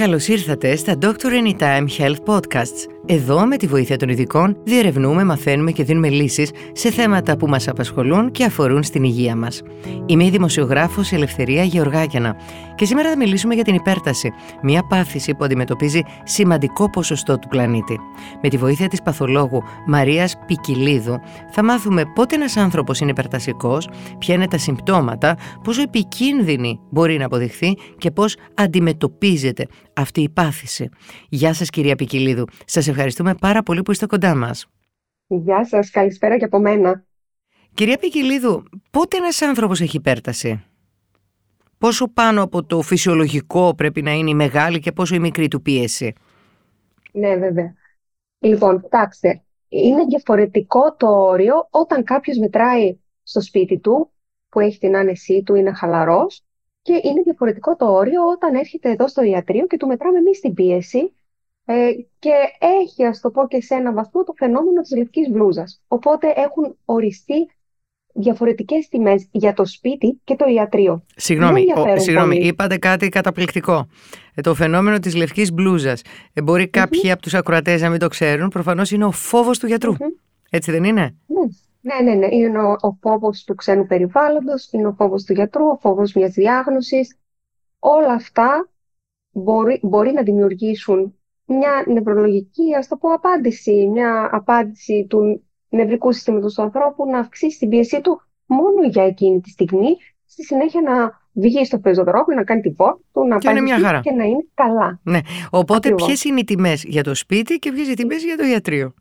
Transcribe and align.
Καλώς 0.00 0.28
ήρθατε 0.28 0.76
στα 0.76 0.94
Doctor 1.02 1.10
Anytime 1.12 1.86
Health 1.98 2.34
Podcasts. 2.34 2.86
Εδώ, 3.06 3.46
με 3.46 3.56
τη 3.56 3.66
βοήθεια 3.66 3.96
των 3.96 4.08
ειδικών, 4.08 4.56
διερευνούμε, 4.64 5.24
μαθαίνουμε 5.24 5.70
και 5.70 5.84
δίνουμε 5.84 6.08
λύσεις 6.08 6.50
σε 6.72 6.90
θέματα 6.90 7.36
που 7.36 7.46
μας 7.46 7.68
απασχολούν 7.68 8.30
και 8.30 8.44
αφορούν 8.44 8.82
στην 8.82 9.04
υγεία 9.04 9.36
μας. 9.36 9.62
Είμαι 10.06 10.24
η 10.24 10.30
δημοσιογράφος 10.30 11.12
Ελευθερία 11.12 11.62
Γεωργάκιανα 11.62 12.36
και 12.74 12.84
σήμερα 12.84 13.08
θα 13.10 13.16
μιλήσουμε 13.16 13.54
για 13.54 13.64
την 13.64 13.74
υπέρταση, 13.74 14.32
μια 14.62 14.82
πάθηση 14.82 15.34
που 15.34 15.44
αντιμετωπίζει 15.44 16.00
σημαντικό 16.24 16.90
ποσοστό 16.90 17.38
του 17.38 17.48
πλανήτη. 17.48 17.98
Με 18.42 18.48
τη 18.48 18.56
βοήθεια 18.56 18.88
της 18.88 19.02
παθολόγου 19.02 19.62
Μαρίας 19.86 20.34
Πικιλίδου, 20.46 21.20
θα 21.50 21.64
μάθουμε 21.64 22.04
πότε 22.14 22.34
ένας 22.34 22.56
άνθρωπος 22.56 23.00
είναι 23.00 23.10
υπερτασικός, 23.10 23.88
ποια 24.18 24.34
είναι 24.34 24.48
τα 24.48 24.58
συμπτώματα, 24.58 25.36
πόσο 25.64 25.82
επικίνδυνη 25.82 26.80
μπορεί 26.90 27.16
να 27.18 27.24
αποδειχθεί 27.24 27.76
και 27.98 28.10
πώς 28.10 28.36
αντιμετωπίζεται 28.54 29.66
αυτή 30.00 30.20
η 30.20 30.28
πάθηση. 30.28 30.88
Γεια 31.28 31.54
σας 31.54 31.70
κυρία 31.70 31.96
Πικιλίδου. 31.96 32.44
Σας 32.64 32.88
ευχαριστούμε 32.88 33.34
πάρα 33.34 33.62
πολύ 33.62 33.82
που 33.82 33.90
είστε 33.90 34.06
κοντά 34.06 34.34
μας. 34.34 34.66
Γεια 35.26 35.64
σας, 35.64 35.90
καλησπέρα 35.90 36.38
και 36.38 36.44
από 36.44 36.58
μένα. 36.58 37.04
Κυρία 37.74 37.96
Πικιλίδου, 37.96 38.62
πότε 38.90 39.16
ένας 39.16 39.42
άνθρωπος 39.42 39.80
έχει 39.80 39.96
υπέρταση; 39.96 40.64
Πόσο 41.78 42.08
πάνω 42.08 42.42
από 42.42 42.64
το 42.64 42.82
φυσιολογικό 42.82 43.74
πρέπει 43.74 44.02
να 44.02 44.12
είναι 44.12 44.30
η 44.30 44.34
μεγάλη 44.34 44.78
και 44.78 44.92
πόσο 44.92 45.14
η 45.14 45.18
μικρή 45.18 45.48
του 45.48 45.62
πίεση; 45.62 46.12
Ναι, 47.12 47.36
βέβαια. 47.36 47.74
Λοιπόν, 48.38 48.80
κοιτάξτε, 48.82 49.42
είναι 49.68 50.04
διαφορετικό 50.04 50.94
το 50.94 51.06
όριο 51.06 51.68
όταν 51.70 52.04
κάποιος 52.04 52.36
μετράει 52.36 52.98
στο 53.22 53.40
σπίτι 53.40 53.78
του, 53.78 54.10
που 54.48 54.60
έχει 54.60 54.78
την 54.78 54.96
άνεσή 54.96 55.42
του, 55.42 55.54
είναι 55.54 55.72
χαλαρός, 55.72 56.44
και 56.82 57.00
είναι 57.02 57.22
διαφορετικό 57.22 57.76
το 57.76 57.86
όριο 57.92 58.22
όταν 58.26 58.54
έρχεται 58.54 58.90
εδώ 58.90 59.08
στο 59.08 59.22
ιατρείο 59.22 59.66
και 59.66 59.76
του 59.76 59.86
μετράμε 59.86 60.18
εμείς 60.18 60.40
την 60.40 60.54
πίεση 60.54 61.12
ε, 61.64 61.90
και 62.18 62.32
έχει, 62.80 63.04
ας 63.04 63.20
το 63.20 63.30
πω 63.30 63.46
και 63.48 63.62
σε 63.62 63.74
έναν 63.74 63.94
βαθμό, 63.94 64.24
το 64.24 64.32
φαινόμενο 64.36 64.80
της 64.80 64.96
λευκής 64.96 65.28
μπλούζας. 65.30 65.82
Οπότε 65.88 66.32
έχουν 66.36 66.76
οριστεί 66.84 67.50
διαφορετικές 68.14 68.88
τιμές 68.88 69.28
για 69.30 69.52
το 69.52 69.66
σπίτι 69.66 70.20
και 70.24 70.36
το 70.36 70.44
ιατρείο. 70.48 71.04
Συγγνώμη, 71.16 71.64
ο, 71.76 72.00
συγγνώμη 72.00 72.36
είπατε 72.36 72.78
κάτι 72.78 73.08
καταπληκτικό. 73.08 73.88
Ε, 74.34 74.40
το 74.40 74.54
φαινόμενο 74.54 74.98
της 74.98 75.14
λευκής 75.14 75.52
μπλούζας. 75.52 76.02
Ε, 76.32 76.42
μπορεί 76.42 76.68
κάποιοι 76.68 77.10
από 77.10 77.22
τους 77.22 77.34
ακροατές 77.34 77.80
να 77.80 77.90
μην 77.90 77.98
το 77.98 78.08
ξέρουν. 78.08 78.48
Προφανώς 78.48 78.90
είναι 78.90 79.04
ο 79.04 79.10
φόβος 79.10 79.58
του 79.58 79.66
γιατρου 79.66 79.92
Έτσι 80.50 80.70
δεν 80.70 80.84
είναι; 80.84 81.16
Ναι. 81.26 81.40
Ναι, 81.80 82.10
ναι, 82.10 82.14
ναι. 82.14 82.34
Είναι 82.34 82.58
ο, 82.58 82.76
ο 82.80 82.92
φόβος 83.00 83.44
του 83.44 83.54
ξένου 83.54 83.86
περιβάλλοντος, 83.86 84.68
είναι 84.72 84.86
ο 84.86 84.92
φόβος 84.92 85.24
του 85.24 85.32
γιατρού, 85.32 85.66
ο 85.66 85.76
φόβος 85.80 86.12
μιας 86.12 86.32
διάγνωσης. 86.32 87.18
Όλα 87.78 88.12
αυτά 88.12 88.70
μπορεί, 89.30 89.80
μπορεί 89.82 90.12
να 90.12 90.22
δημιουργήσουν 90.22 91.14
μια 91.44 91.84
νευρολογική, 91.86 92.74
ας 92.78 92.88
το 92.88 92.96
πω, 92.96 93.12
απάντηση, 93.12 93.86
μια 93.86 94.28
απάντηση 94.32 95.06
του 95.08 95.42
νευρικού 95.68 96.12
συστήματος 96.12 96.54
του 96.54 96.62
ανθρώπου 96.62 97.06
να 97.06 97.18
αυξήσει 97.18 97.58
την 97.58 97.68
πίεσή 97.68 98.00
του 98.00 98.22
μόνο 98.46 98.88
για 98.90 99.04
εκείνη 99.04 99.40
τη 99.40 99.50
στιγμή, 99.50 99.96
στη 100.26 100.44
συνέχεια 100.44 100.80
να 100.80 101.20
βγει 101.32 101.64
στο 101.64 101.78
πεζοδρόμιο, 101.78 102.36
να 102.36 102.44
κάνει 102.44 102.60
την 102.60 102.74
πόρτα 102.74 103.00
του, 103.12 103.26
να 103.26 103.38
και 103.38 103.46
πάει 103.46 104.00
και 104.00 104.10
να 104.10 104.24
είναι 104.24 104.46
καλά. 104.54 105.00
Ναι. 105.02 105.18
Οπότε 105.50 105.94
ποιες 105.94 106.24
είναι 106.24 106.40
οι 106.40 106.44
τιμές 106.44 106.84
για 106.84 107.02
το 107.02 107.14
σπίτι 107.14 107.58
και 107.58 107.72
ποιες 107.72 107.88
οι 107.88 107.94
τιμές 107.94 108.24
για 108.24 108.36
το 108.36 108.44
ιατρείο. 108.44 108.94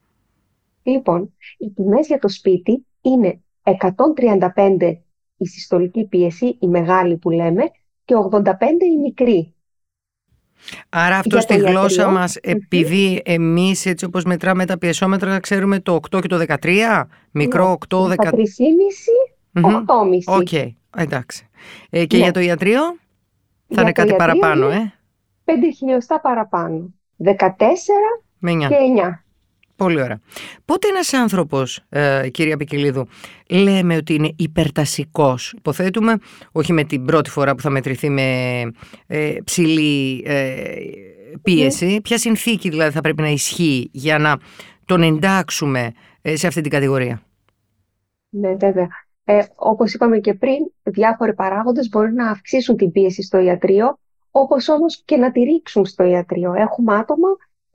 Λοιπόν, 0.90 1.34
οι 1.58 1.70
τιμές 1.70 2.08
για 2.08 2.20
το 2.20 2.28
σπίτι 2.28 2.86
είναι 3.02 3.42
135 3.64 4.98
η 5.38 5.46
συστολική 5.46 6.06
πίεση, 6.06 6.58
η 6.60 6.68
μεγάλη 6.68 7.18
που 7.18 7.30
λέμε, 7.30 7.64
και 8.06 8.16
85 8.32 8.44
η 8.96 8.98
μικρή. 9.02 9.54
Άρα 10.90 11.18
αυτό 11.18 11.40
στη 11.40 11.56
γλώσσα 11.56 12.10
μας, 12.10 12.36
επειδή 12.36 13.22
εμείς 13.26 13.86
έτσι 13.86 14.06
όπως 14.06 14.24
μετράμε 14.24 14.66
τα 14.66 14.78
πιεσόμετρα, 14.78 15.40
ξέρουμε 15.40 15.80
το 15.80 16.00
8 16.12 16.22
και 16.22 16.28
το 16.28 16.46
13, 16.62 17.04
μικρό 17.32 17.78
8, 17.90 17.98
13... 17.98 18.14
13,5, 18.16 18.16
8,5. 19.54 19.70
Οκ, 20.26 20.74
εντάξει. 20.98 21.48
Ε, 21.90 22.06
και 22.06 22.18
ναι. 22.18 22.24
για 22.24 22.32
το 22.32 22.40
ιατρείο; 22.40 22.82
Θα 23.68 23.82
είναι 23.82 23.92
κάτι 23.92 24.16
παραπάνω, 24.16 24.70
ε; 24.70 24.94
5 25.46 25.52
χιλιοστά 25.78 26.20
παραπάνω. 26.20 26.94
14 27.24 27.32
και 28.42 28.76
9. 29.02 29.29
Πολύ 29.80 30.02
ωραία. 30.02 30.20
Πότε 30.66 30.88
ένας 30.88 31.14
άνθρωπος, 31.14 31.82
ε, 31.90 32.30
κυρία 32.32 32.58
Πικυλίδου, 32.58 33.08
λέμε 33.50 33.96
ότι 33.96 34.14
είναι 34.14 34.34
υπερτασικός; 34.36 35.54
Υποθέτουμε, 35.58 36.18
όχι 36.52 36.74
με 36.74 36.84
την 36.84 37.06
πρώτη 37.06 37.30
φορά 37.30 37.56
που 37.56 37.62
θα 37.62 37.70
μετρηθεί 37.70 38.10
με 38.10 38.62
ε, 39.08 39.36
ψηλή 39.44 40.24
ε, 40.26 40.64
πίεση. 41.42 41.86
Ναι. 41.86 42.02
Ποια 42.02 42.18
συνθήκη 42.18 42.70
δηλαδή 42.70 42.92
θα 42.92 43.02
πρέπει 43.02 43.22
να 43.22 43.30
ισχύει 43.30 43.90
για 43.92 44.18
να 44.18 44.38
τον 44.86 45.02
εντάξουμε 45.02 45.92
ε, 46.22 46.36
σε 46.36 46.48
αυτή 46.48 46.62
την 46.62 46.72
κατηγορία; 46.72 47.22
Ναι, 48.30 48.56
βέβαια. 48.56 48.88
Ε, 49.24 49.40
όπως 49.56 49.94
είπαμε 49.94 50.20
και 50.20 50.34
πριν, 50.34 50.58
διάφοροι 50.84 51.34
παράγοντες 51.34 51.90
μπορεί 51.90 52.14
να 52.14 52.30
αυξήσουν 52.30 52.76
την 52.76 52.92
πίεση 52.92 53.24
στο 53.24 53.40
ιατρείο, 53.40 53.98
όπως 54.32 54.70
όμως 54.70 55.02
και 55.06 55.18
να 55.18 55.32
τη 55.32 55.40
ρίξουν 55.40 55.86
στο 55.86 56.04
ιατρείο. 56.04 56.54
Έχουμε 56.54 56.96
άτομα 56.96 57.28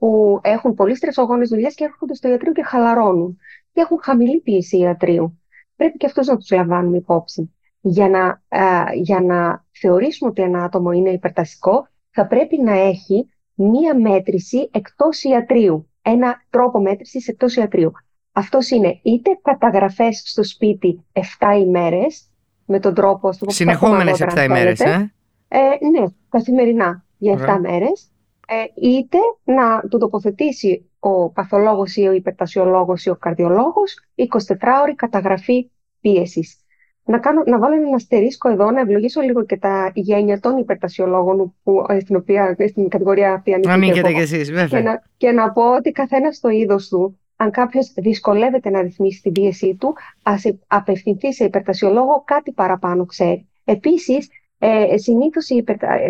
που 0.05 0.39
έχουν 0.41 0.73
πολύ 0.73 0.95
στρεσογόνες 0.95 1.49
δουλειές 1.49 1.75
και 1.75 1.83
έρχονται 1.83 2.15
στο 2.15 2.27
ιατρείο 2.27 2.51
και 2.51 2.63
χαλαρώνουν 2.63 3.37
και 3.71 3.81
έχουν 3.81 3.99
χαμηλή 4.01 4.41
πίεση 4.41 4.77
ιατρίου. 4.77 5.39
Πρέπει 5.75 5.97
και 5.97 6.05
αυτούς 6.05 6.27
να 6.27 6.37
τους 6.37 6.51
λαμβάνουμε 6.51 6.97
υπόψη. 6.97 7.53
Για 7.81 8.09
να, 8.09 8.41
για 8.93 9.21
να 9.21 9.65
θεωρήσουμε 9.71 10.29
ότι 10.29 10.41
ένα 10.41 10.63
άτομο 10.63 10.91
είναι 10.91 11.09
υπερτασικό, 11.09 11.87
θα 12.09 12.27
πρέπει 12.27 12.61
να 12.61 12.71
έχει 12.71 13.29
μία 13.53 13.99
μέτρηση 13.99 14.69
εκτός 14.73 15.23
ιατρίου. 15.23 15.89
Ένα 16.01 16.45
τρόπο 16.49 16.79
μέτρησης 16.79 17.27
εκτός 17.27 17.55
ιατρίου. 17.55 17.91
Αυτός 18.31 18.69
είναι 18.69 18.99
είτε 19.03 19.39
καταγραφές 19.41 20.21
στο 20.25 20.43
σπίτι 20.43 21.05
7 21.13 21.21
ημέρες, 21.59 22.29
με 22.65 22.79
τον 22.79 22.93
τρόπο... 22.93 23.29
Συνεχόμενες 23.47 24.21
7 24.21 24.43
ημέρες, 24.45 24.79
ε; 24.79 25.13
ε; 25.47 25.59
Ναι, 25.99 26.05
καθημερινά 26.29 27.05
για 27.17 27.57
7 27.57 27.59
μέρες 27.59 28.01
ε, 28.01 28.14
είτε 28.81 29.17
να 29.43 29.81
του 29.89 29.97
τοποθετήσει 29.97 30.89
ο 30.99 31.29
παθολόγος 31.29 31.95
ή 31.95 32.07
ο 32.07 32.11
υπερτασιολόγος 32.11 33.05
ή 33.05 33.09
ο 33.09 33.15
καρδιολόγος 33.15 33.99
24 34.15 34.55
ώρη 34.81 34.95
καταγραφή 34.95 35.69
πίεσης. 36.01 36.59
Να, 37.07 37.19
κάνω, 37.19 37.43
να 37.45 37.59
βάλω 37.59 37.75
ένα 37.75 37.95
αστερίσκο 37.95 38.49
εδώ, 38.49 38.71
να 38.71 38.79
ευλογήσω 38.79 39.21
λίγο 39.21 39.45
και 39.45 39.57
τα 39.57 39.91
γένεια 39.93 40.39
των 40.39 40.57
υπερτασιολόγων 40.57 41.55
που, 41.63 41.85
ε, 41.89 41.99
στην, 41.99 42.15
οποία, 42.15 42.55
στην 42.67 42.89
κατηγορία 42.89 43.41
που 43.45 43.69
ανήκετε 43.69 44.11
κι 44.11 44.19
εσείς, 44.19 44.51
βέβαια. 44.51 44.79
Και 44.79 44.87
να, 44.87 45.01
και 45.17 45.31
να 45.31 45.51
πω 45.51 45.75
ότι 45.75 45.91
καθένας 45.91 46.35
στο 46.35 46.49
είδος 46.49 46.87
του, 46.87 47.19
αν 47.35 47.51
κάποιος 47.51 47.93
δυσκολεύεται 47.95 48.69
να 48.69 48.81
ρυθμίσει 48.81 49.21
την 49.21 49.31
πίεσή 49.31 49.75
του, 49.79 49.93
ας 50.23 50.43
απευθυνθεί 50.67 51.33
σε 51.33 51.43
υπερτασιολόγο, 51.43 52.23
κάτι 52.25 52.51
παραπάνω 52.51 53.05
ξέρει. 53.05 53.47
Επίσης, 53.63 54.29
ε, 54.59 54.97
συνήθως 54.97 55.47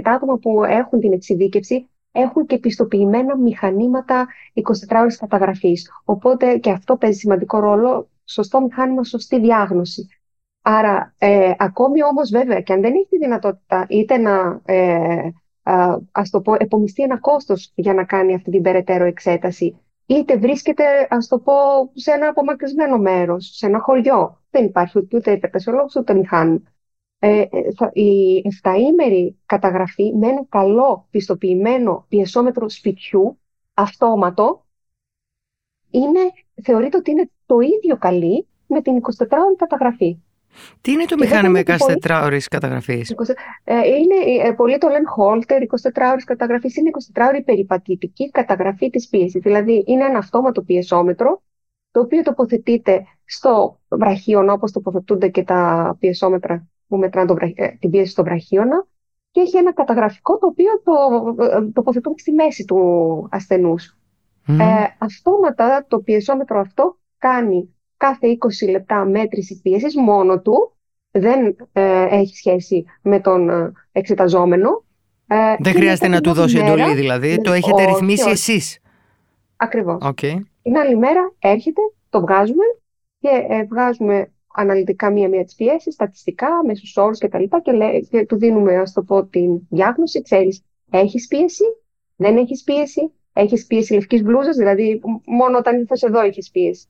τα 0.02 0.12
άτομα 0.12 0.38
που 0.38 0.64
έχουν 0.64 1.00
την 1.00 1.14
εξειδίκευση 1.14 1.90
έχουν 2.16 2.46
και 2.46 2.58
πιστοποιημένα 2.58 3.38
μηχανήματα 3.38 4.28
24 4.54 4.62
ώρες 5.00 5.18
καταγραφής. 5.18 5.92
Οπότε 6.06 6.58
και 6.58 6.72
αυτό 6.72 6.98
παίζει 6.98 7.20
σημαντικό 7.20 7.60
ρόλο, 7.60 8.10
σωστό 8.26 8.62
μηχάνημα, 8.62 9.04
σωστή 9.04 9.40
διάγνωση. 9.40 10.08
Άρα, 10.62 11.14
ε, 11.18 11.52
ακόμη 11.58 12.04
όμως 12.04 12.30
βέβαια, 12.30 12.62
και 12.62 12.74
αν 12.74 12.82
δεν 12.82 12.94
έχει 12.94 13.08
τη 13.10 13.18
δυνατότητα 13.18 13.86
είτε 13.90 14.18
να, 14.18 14.62
ε, 14.66 15.30
ας 16.12 16.30
το 16.30 16.42
πω, 16.42 16.54
επομιστεί 16.58 17.04
ένα 17.04 17.20
κόστος 17.20 17.72
για 17.76 17.94
να 17.94 18.04
κάνει 18.04 18.34
αυτή 18.34 18.52
την 18.52 18.62
περαιτέρω 18.62 19.06
εξέταση, 19.06 19.80
είτε 20.06 20.38
βρίσκεται, 20.38 20.84
ας 21.10 21.28
το 21.28 21.40
πω, 21.40 21.54
σε 21.94 22.12
ένα 22.12 22.28
απομακρυσμένο 22.28 22.98
μέρος, 22.98 23.52
σε 23.54 23.66
ένα 23.66 23.80
χωριό. 23.80 24.42
Δεν 24.50 24.66
υπάρχει 24.66 25.08
ούτε 25.14 25.32
υπερτασιολόγος 25.32 25.96
ούτε 25.96 26.14
μηχάνημα 26.14 26.60
ε, 26.60 26.75
η 27.94 28.42
7ήμερη 28.64 29.36
καταγραφή 29.46 30.14
με 30.16 30.28
ένα 30.28 30.46
καλό 30.50 31.08
πιστοποιημένο 31.10 32.06
πιεσόμετρο 32.10 32.70
σπιτιού, 32.70 33.40
αυτόματο, 33.74 34.66
είναι, 35.90 36.20
θεωρείται 36.64 36.98
ότι 36.98 37.12
είναι 37.12 37.30
το 37.46 37.60
ίδιο 37.60 37.98
καλή 37.98 38.48
με 38.68 38.82
την 38.82 38.98
24ωρη 38.98 39.56
καταγραφή. 39.58 40.18
Τι 40.82 40.92
είναι 40.92 41.06
το 41.06 41.16
μηχάνημα 41.20 41.60
24ωρη 41.66 42.40
καταγραφής; 42.50 43.16
Ε, 43.64 43.76
είναι, 43.76 44.48
ε, 44.48 44.52
πολλοί 44.52 44.78
το 44.78 44.88
λένε 44.88 45.06
Holter, 45.18 45.62
24ωρη 45.62 46.22
καταγραφής. 46.26 46.76
Είναι 46.76 46.90
24ωρη 47.14 47.42
περιπατητική 47.46 48.32
καταγραφή 48.32 48.90
της 48.90 49.08
πίεσης. 49.08 49.42
Δηλαδή, 49.42 49.84
είναι 49.88 50.04
ένα 50.04 50.18
αυτόματο 50.18 50.62
πιεσόμετρο, 50.62 51.42
το 51.92 52.00
οποίο 52.00 52.22
τοποθετείται 52.22 53.06
στο 53.26 53.80
βραχίωνα, 53.88 54.54
όπως 54.54 54.72
τοποθετούνται 54.72 55.28
και 55.28 55.44
τα 55.44 55.96
πιεσόμετρα 56.00 56.68
που 56.88 56.98
μετράνε 56.98 57.28
το, 57.28 57.36
ε, 57.56 57.68
την 57.68 57.90
πίεση 57.90 58.12
στο 58.12 58.24
βραχίωνα 58.24 58.86
και 59.32 59.42
έχει 59.42 59.58
ένα 59.58 59.74
καταγραφικό 59.74 60.38
το 60.38 60.48
οποίο 60.48 60.70
το 60.84 60.94
ε, 61.44 61.62
τοποθετούμε 61.74 62.16
στη 62.18 62.32
μέση 62.32 62.66
του 62.66 63.28
ασθενούς. 63.32 63.98
Mm. 64.48 64.58
Ε, 64.60 64.66
αυτόματα 64.98 65.86
το 65.88 66.00
πιεσόμετρο 66.00 66.60
αυτό 66.60 66.98
κάνει 67.18 67.76
κάθε 67.98 68.28
20 68.66 68.70
λεπτά 68.70 69.06
μέτρηση 69.06 69.62
πίεσης 69.62 69.96
μόνο 69.98 70.40
του, 70.42 70.76
δεν 71.12 71.56
ε, 71.74 72.06
έχει 72.10 72.36
σχέση 72.36 72.86
με 73.02 73.20
τον 73.20 73.74
εξεταζόμενο 73.92 74.84
Ε, 75.28 75.36
Δεν 75.60 75.74
και 75.74 75.80
χρειάζεται 75.80 76.08
μετά 76.08 76.16
να 76.16 76.22
την 76.22 76.24
του 76.24 76.30
άλλη 76.30 76.40
δώσει 76.52 76.56
μέρα- 76.64 76.84
εντολή, 76.84 76.96
δηλαδή. 76.96 77.30
Ναι, 77.30 77.42
Το 77.42 77.52
έχετε 77.52 77.82
όχι, 77.82 77.86
ρυθμίσει 77.92 78.24
όχι. 78.24 78.32
εσείς. 78.32 78.80
Ακριβώς. 79.58 79.98
Οκ. 80.02 80.20
Την 80.62 80.78
άλλη 80.78 80.98
μέρα 80.98 81.34
έρχεται, 81.40 81.82
το 82.10 82.22
βγάζουμε 82.22 82.64
και 83.20 83.30
ε, 83.50 83.64
βγάζουμε 83.64 84.32
αναλυτικά 84.56 85.12
μία-μία 85.12 85.44
τις 85.44 85.56
πιέσεις, 85.56 85.94
στατιστικά, 85.94 86.48
μέσους 86.66 86.98
όρους 86.98 87.18
κτλ. 87.20 87.44
Και, 87.44 87.60
και, 87.64 87.72
λέ- 87.72 88.04
και 88.10 88.26
του 88.26 88.38
δίνουμε, 88.38 88.76
ας 88.78 88.94
το 88.94 89.02
πω, 89.04 89.26
την 89.26 89.60
διάγνωση. 89.70 90.22
Ξέρεις, 90.22 90.64
έχεις 90.92 91.28
πίεση, 91.28 91.64
δεν 92.16 92.38
έχεις 92.38 92.64
πίεση, 92.64 93.12
έχεις 93.34 93.66
πίεση 93.66 93.94
λευκής 93.94 94.22
μπλούζας, 94.22 94.56
δηλαδή 94.56 95.02
μόνο 95.26 95.58
όταν 95.58 95.80
ήρθες 95.80 96.02
εδώ 96.02 96.20
έχεις 96.20 96.52
πίεση. 96.52 96.88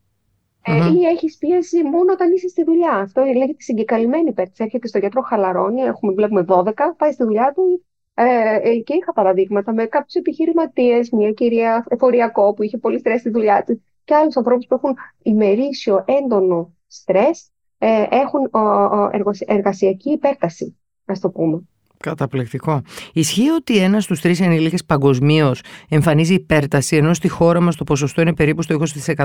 Ε, 0.67 0.73
Μμμ. 0.73 0.95
ή 0.95 1.05
έχεις 1.05 1.37
πίεση 1.37 1.83
μόνο 1.83 2.11
όταν 2.11 2.31
είσαι 2.31 2.47
στη 2.47 2.63
δουλειά. 2.63 2.91
Αυτό 2.91 3.21
λέγεται 3.23 3.61
συγκεκαλυμμένη 3.61 4.29
υπέρταση. 4.29 4.63
Έρχεται 4.63 4.87
στο 4.87 4.97
γιατρό, 4.97 5.21
χαλαρώνει, 5.21 5.81
έχουμε, 5.81 6.13
βλέπουμε 6.13 6.45
12, 6.47 6.95
πάει 6.97 7.11
στη 7.11 7.23
δουλειά 7.23 7.51
του. 7.55 7.85
Ε, 8.13 8.23
ε, 8.69 8.75
και 8.79 8.93
είχα 8.93 9.13
παραδείγματα 9.13 9.73
με 9.73 9.85
κάποιους 9.85 10.13
επιχειρηματίες, 10.13 11.09
μια 11.09 11.31
κυρία 11.31 11.85
εφοριακό 11.89 12.53
που 12.53 12.63
είχε 12.63 12.77
πολύ 12.77 12.99
στρες 12.99 13.19
στη 13.19 13.29
δουλειά 13.29 13.63
της 13.63 13.81
και 14.03 14.15
άλλους 14.15 14.37
ανθρώπους 14.37 14.65
που 14.67 14.73
έχουν 14.75 14.95
ημερήσιο 15.23 16.03
έντονο 16.07 16.73
στρες, 16.87 17.49
ε, 17.77 18.03
έχουν 18.09 18.49
ο, 18.51 18.59
ο, 18.59 19.09
εργοσ- 19.11 19.43
εργασιακή 19.51 20.09
υπέρταση, 20.11 20.77
ας 21.05 21.19
το 21.19 21.29
πούμε. 21.29 21.61
Καταπληκτικό. 21.99 22.81
Ισχύει 23.13 23.49
ότι 23.49 23.77
ένας 23.77 24.03
στους 24.03 24.21
τρεις 24.21 24.41
ενήλικες 24.41 24.85
παγκοσμίως 24.85 25.61
εμφανίζει 25.89 26.33
υπέρταση, 26.33 26.95
ενώ 26.95 27.13
στη 27.13 27.27
χώρα 27.27 27.61
μας 27.61 27.75
το 27.75 27.83
ποσοστό 27.83 28.21
είναι 28.21 28.33
περίπου 28.33 28.61
στο 28.61 28.75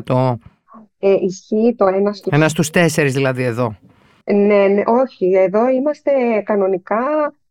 20%. 0.05 0.35
Ε, 0.99 1.15
ισχύει 1.21 1.75
το 1.77 1.87
ένας 1.87 2.17
στους 2.19 2.33
Ένας 2.33 2.51
στους 2.51 2.71
τέσσερις 2.71 3.13
δηλαδή 3.13 3.43
εδώ. 3.43 3.77
Ναι, 4.25 4.67
ναι, 4.67 4.83
όχι. 4.87 5.27
Εδώ 5.33 5.69
είμαστε 5.69 6.11
κανονικά, 6.45 6.97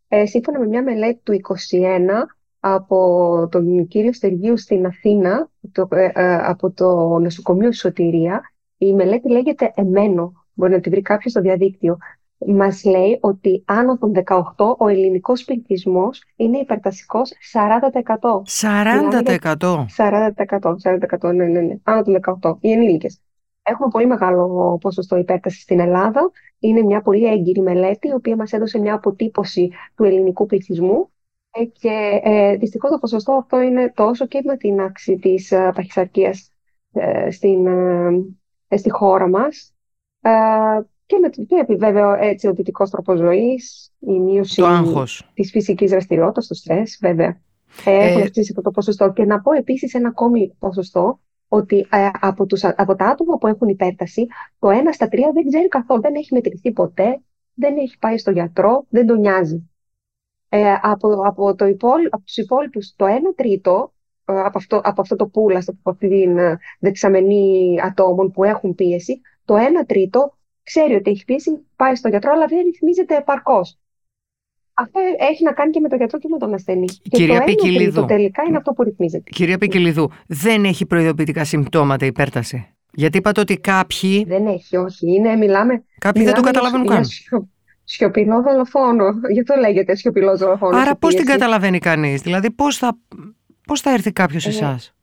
ε, 0.08 0.26
σύμφωνα 0.26 0.60
με 0.60 0.68
μια 0.68 0.84
μελέτη 0.84 1.20
του 1.24 1.34
2021 1.34 2.28
από 2.60 3.48
τον 3.52 3.88
κύριο 3.88 4.14
Στεργίου 4.14 4.58
στην 4.58 4.86
Αθήνα, 4.86 5.50
το, 5.72 5.88
ε, 5.92 6.12
ε, 6.14 6.36
από 6.36 6.72
το 6.72 7.20
νοσοκομείο 7.20 7.72
Σωτηρία. 7.72 8.42
Η 8.78 8.94
μελέτη 8.94 9.30
λέγεται 9.32 9.74
«Εμένο», 9.76 10.34
μπορεί 10.60 10.72
να 10.72 10.80
τη 10.80 10.90
βρει 10.90 11.02
κάποιος 11.02 11.32
στο 11.32 11.42
διαδίκτυο. 11.42 11.98
Μας 12.48 12.84
λέει 12.84 13.18
ότι 13.22 13.64
άνω 13.68 13.98
των 13.98 14.12
18 14.26 14.76
ο 14.78 14.88
ελληνικός 14.88 15.44
πληθυσμός 15.44 16.24
είναι 16.36 16.58
υπερτασικός 16.58 17.32
40%. 17.54 18.42
40%. 18.62 19.86
40%, 19.98 20.76
40%, 20.84 21.34
ναι, 21.34 21.46
ναι, 21.46 21.60
ναι, 21.60 21.76
άνω 21.84 22.04
των 22.04 22.14
18, 22.42 22.58
οι 22.60 22.72
ενήλικες. 22.72 23.22
Έχουμε 23.64 23.88
πολύ 23.92 24.08
μεγάλο 24.08 24.78
ποσοστό 24.82 25.18
υπέρτασης 25.18 25.62
στην 25.62 25.80
Ελλάδα. 25.80 26.32
Είναι 26.60 26.82
μια 26.82 27.02
πολύ 27.02 27.26
έγκυρη 27.26 27.62
μελέτη, 27.62 28.08
η 28.08 28.14
οποία 28.14 28.36
μας 28.36 28.52
έδωσε 28.52 28.80
μια 28.80 28.94
αποτύπωση 28.94 29.72
του 29.96 30.04
ελληνικού 30.04 30.46
πληθυσμού. 30.46 31.10
Ε, 31.52 31.66
και 31.66 32.20
ε, 32.24 32.56
δυστυχώς 32.56 32.90
το 32.90 32.98
ποσοστό 32.98 33.32
αυτό 33.32 33.62
είναι 33.62 33.92
τόσο 33.96 34.28
και 34.28 34.42
με 34.46 34.58
την 34.58 34.82
αύξηση 34.82 35.18
της 35.18 35.52
ε, 35.52 35.72
παχυσαρκίας 35.76 36.52
ε, 36.94 37.32
στην, 37.32 37.68
ε, 38.68 38.78
στη 38.78 38.92
χώρα 38.92 39.30
μας. 39.30 39.74
Ε, 40.22 40.30
και 41.06 41.18
με 41.18 41.30
και 41.30 41.56
επί- 41.62 41.80
βέβαια 41.80 42.18
έτσι 42.24 42.48
ο 42.48 42.54
δυτικός 42.54 42.90
τρόπος 42.90 43.18
ζωής, 43.20 43.92
η 44.00 44.20
μείωση 44.20 44.56
Το 44.56 44.66
άγχος. 44.66 45.32
της 45.34 45.52
φυσικής 45.52 45.90
δραστηριότητας, 45.92 46.48
το 46.48 46.54
στρες, 46.54 46.98
βέβαια. 47.02 47.42
Ε, 47.86 47.92
έχουν 48.08 48.20
Ε, 48.20 48.24
αυξήσει 48.24 48.50
αυτό 48.50 48.62
το 48.62 48.72
ποσοστό. 48.72 49.12
Και 49.14 49.26
να 49.26 49.42
πω 49.42 49.52
επίσης 49.52 49.94
ένα 49.94 50.08
ακόμη 50.08 50.56
ποσοστό, 50.60 51.20
ότι 51.48 51.88
ε, 51.92 52.08
από, 52.20 52.46
τους, 52.46 52.64
από 52.64 52.96
τα 52.96 53.06
άτομα 53.06 53.38
που 53.38 53.48
έχουν 53.48 53.68
υπέρταση, 53.68 54.28
το 54.60 54.70
1 54.70 54.74
στα 54.94 55.08
3 55.08 55.32
δεν 55.34 55.48
ξέρει 55.48 55.68
καθόλου, 55.68 56.02
δεν 56.02 56.16
έχει 56.16 56.34
μετρηθεί 56.34 56.72
ποτέ, 56.72 57.22
δεν 57.54 57.78
έχει 57.78 57.98
πάει 58.00 58.18
στο 58.18 58.32
γιατρό, 58.32 58.86
δεν 58.90 59.06
τον 59.08 59.20
νοιάζει. 59.20 59.70
Ε, 60.50 60.74
από, 60.82 61.22
από, 61.26 61.56
το 61.56 61.66
υπόλοι, 61.66 62.08
από 62.12 62.24
τους 62.24 62.38
υπόλοιπους, 62.38 62.94
το 62.96 63.06
1 63.06 63.34
τρίτο, 63.36 63.94
ε, 64.26 64.40
από 64.40 64.58
αυτό, 64.58 64.82
από 64.84 65.02
αυτό 65.02 65.16
το 65.16 65.32
pool, 65.34 65.54
ας 65.56 65.66
το 65.66 65.72
πω, 65.72 65.78
από 65.80 65.90
αυτή 65.90 66.10
την 66.10 66.38
ε, 66.38 66.58
δεξαμενή 66.80 67.80
ατόμων 67.84 68.32
που 68.32 68.44
έχουν 68.44 68.76
πίεση, 68.76 69.22
το 69.50 69.56
1 69.56 69.86
τρίτο 69.88 70.38
ξέρει 70.64 70.94
ότι 70.94 71.10
έχει 71.12 71.26
πίεση, 71.26 71.52
πάει 71.76 71.96
στο 71.96 72.08
γιατρό, 72.10 72.32
αλλά 72.32 72.46
δεν 72.46 72.60
ρυθμίζεται 72.64 73.16
επαρκώς. 73.16 73.78
Αυτό 74.74 75.00
έχει 75.32 75.44
να 75.44 75.52
κάνει 75.52 75.72
και 75.72 75.80
με 75.80 75.90
τον 75.90 75.98
γιατρό 75.98 76.20
και 76.20 76.28
με 76.32 76.38
τον 76.38 76.54
ασθενή. 76.54 76.86
Και 76.86 77.10
Κυρία 77.10 77.38
το 77.38 77.44
1 77.44 77.46
Πικιλίδου. 77.46 77.92
τρίτο 77.92 78.06
τελικά 78.06 78.44
είναι 78.48 78.58
αυτό 78.58 78.72
που 78.74 78.84
ρυθμίζεται. 78.84 79.30
Κυρία 79.30 79.58
Πικελιδού, 79.58 80.10
δεν 80.28 80.64
έχει 80.66 80.86
προειδοποιητικά 80.86 81.44
συμπτώματα 81.44 82.06
υπέρταση; 82.06 82.68
Γιατί 82.94 83.18
είπατε 83.18 83.40
ότι 83.40 83.58
κάποιοι, 83.58 84.24
Δεν 84.28 84.48
έχει, 84.48 84.78
όχι. 84.78 85.14
Είναι, 85.16 85.36
μιλάμε, 85.36 85.84
κάποιοι 85.98 86.24
δεν 86.24 86.34
το 86.34 86.40
μιλάμε 86.42 86.52
για 86.52 86.52
καταλαβαίνουν 86.52 86.86
σι- 86.86 86.94
καν. 86.94 87.02
για 87.04 87.12
σιω- 87.14 87.48
Σιωπηλό 87.84 88.42
δολοφόνο. 88.42 89.06
Γι' 89.34 89.40
αυτό 89.40 89.56
λέγεται 89.60 89.96
σιωπηλό 89.96 90.38
δολοφόνο. 90.38 90.78
Άρα 90.78 90.96
πώς 90.96 91.16
την 91.16 91.26
καταλαβαίνει 91.26 91.80
κανείς, 91.80 92.22
δηλαδή 92.22 92.52
πώς 92.52 92.78
θα, 92.78 92.98
πώς 93.68 93.82
θα 93.82 93.92
έρθει 93.94 94.12
κάποιος 94.12 94.44
σε 94.44 94.50
Ε, 94.50 94.52
εσάς; 94.52 94.94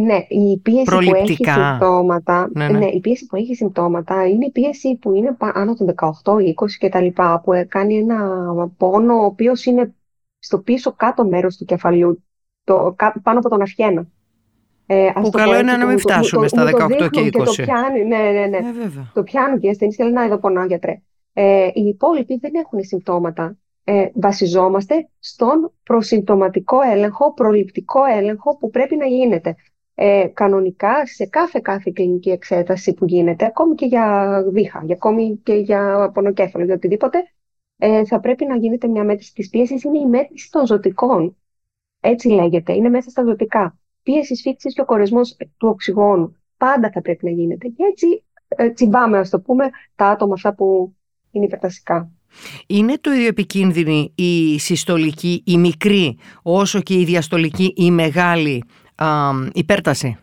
Ναι, 0.00 0.24
η 0.28 0.58
πίεση 0.62 0.84
που 0.84 0.96
έχει 0.96 1.10
Προληπτικά. 1.10 1.70
συμπτώματα, 1.70 2.50
Ναι, 2.52 2.68
ναι. 2.68 2.86
η 2.86 3.00
πίεση 3.00 3.26
που 3.26 3.36
έχει 3.36 3.54
συμπτώματα 3.54 4.26
είναι 4.28 4.44
η 4.44 4.50
πίεση 4.50 4.96
που 5.00 5.14
είναι 5.14 5.32
πα- 5.38 5.52
άνω 5.54 5.74
των 5.74 5.86
18, 5.86 6.38
20 6.38 6.78
κτλ. 6.78 7.06
που 7.44 7.52
ε, 7.52 7.64
κάνει 7.64 7.96
ένα 7.96 8.18
πόνο 8.76 9.14
ο 9.14 9.24
οποίος 9.24 9.64
είναι 9.64 9.94
στο 10.38 10.58
πίσω 10.58 10.92
κάτω 10.92 11.24
μέρος 11.26 11.56
του 11.56 11.64
κεφαλιού, 11.64 12.24
το, 12.64 12.94
κα- 12.96 13.20
πάνω 13.22 13.38
από 13.38 13.48
τον 13.48 13.62
αυχένα. 13.62 14.06
Ε, 14.86 15.06
ας 15.06 15.12
Που 15.14 15.22
το 15.22 15.30
πω 15.30 15.38
καλό 15.38 15.52
έτσι, 15.52 15.62
είναι 15.62 15.72
να 15.72 15.78
που 15.78 15.86
μην 15.86 15.92
μου 15.92 16.02
το- 16.08 16.12
μου 16.14 16.14
φτάσουμε 16.14 16.42
το- 16.42 16.48
στα 16.48 16.64
μου 16.64 16.70
το 16.70 16.76
18 17.04 17.08
και 17.10 17.20
δείχνουν 17.20 17.44
το 17.44 17.50
20. 17.52 17.62
πιάνει, 17.62 18.04
ναι, 18.04 18.16
ναι, 18.16 18.46
ναι. 18.46 18.56
Ε, 18.56 18.72
βέβαια. 18.82 19.10
Το 19.14 19.22
πιάνουν 19.22 19.58
και 19.60 19.66
οι 19.66 19.70
ασθενείς 19.70 19.96
και 19.96 20.04
λένε 20.04 20.14
να 20.18 20.24
εδώ 20.24 20.38
πονάω 20.38 20.64
γιατρέ. 20.64 21.00
Ε, 21.32 21.66
οι 21.74 21.82
υπόλοιποι 21.86 22.38
δεν 22.38 22.52
έχουν 22.54 22.84
συμπτώματα. 22.84 23.56
Ε, 23.84 24.08
βασιζόμαστε 24.14 25.08
στον 25.18 25.72
προσυμπτωματικό 25.82 26.76
έλεγχο, 26.92 27.34
προληπτικό 27.34 28.00
έλεγχο 28.18 28.56
που 28.56 28.70
πρέπει 28.70 28.96
να 28.96 29.06
γίνεται. 29.06 29.56
Ε, 30.00 30.26
κανονικά 30.34 31.06
σε 31.06 31.26
κάθε 31.26 31.60
κάθε 31.62 31.90
κλινική 31.94 32.30
εξέταση 32.30 32.94
που 32.94 33.04
γίνεται, 33.04 33.44
ακόμη 33.44 33.74
και 33.74 33.86
για 33.86 34.28
βήχα, 34.52 34.82
για, 34.84 34.94
ακόμη 34.94 35.40
και 35.42 35.54
για 35.54 36.10
πονοκέφαλο, 36.14 36.64
για 36.64 36.74
οτιδήποτε, 36.74 37.18
ε, 37.76 38.04
θα 38.04 38.20
πρέπει 38.20 38.44
να 38.44 38.56
γίνεται 38.56 38.88
μια 38.88 39.04
μέτρηση 39.04 39.34
της 39.34 39.48
πίεσης. 39.48 39.82
Είναι 39.82 39.98
η 39.98 40.06
μέτρηση 40.06 40.50
των 40.50 40.66
ζωτικών. 40.66 41.36
Έτσι 42.00 42.28
λέγεται. 42.28 42.72
Είναι 42.72 42.88
μέσα 42.88 43.10
στα 43.10 43.24
ζωτικά. 43.24 43.78
Πίεση, 44.02 44.38
σφύξεις 44.38 44.74
και 44.74 44.80
ο 44.80 44.84
κορεσμός 44.84 45.36
του 45.56 45.68
οξυγόνου. 45.68 46.36
Πάντα 46.56 46.90
θα 46.90 47.00
πρέπει 47.00 47.24
να 47.24 47.30
γίνεται. 47.30 47.68
Και 47.68 47.82
έτσι 47.90 48.24
ε, 48.48 48.70
τσιμπάμε, 48.70 49.18
ας 49.18 49.30
το 49.30 49.40
πούμε, 49.40 49.70
τα 49.94 50.06
άτομα 50.06 50.34
αυτά 50.34 50.54
που 50.54 50.94
είναι 51.30 51.44
υπερτασικά. 51.44 52.10
Είναι 52.66 52.98
το 53.00 53.12
ίδιο 53.12 53.26
επικίνδυνη 53.26 54.12
η 54.14 54.58
συστολική, 54.58 55.42
η 55.46 55.56
μικρή, 55.56 56.18
όσο 56.42 56.80
και 56.80 56.94
η 56.94 57.04
διαστολική, 57.04 57.72
η 57.76 57.90
μεγάλη 57.90 58.64
α, 59.04 59.30
υπέρταση. 59.52 60.16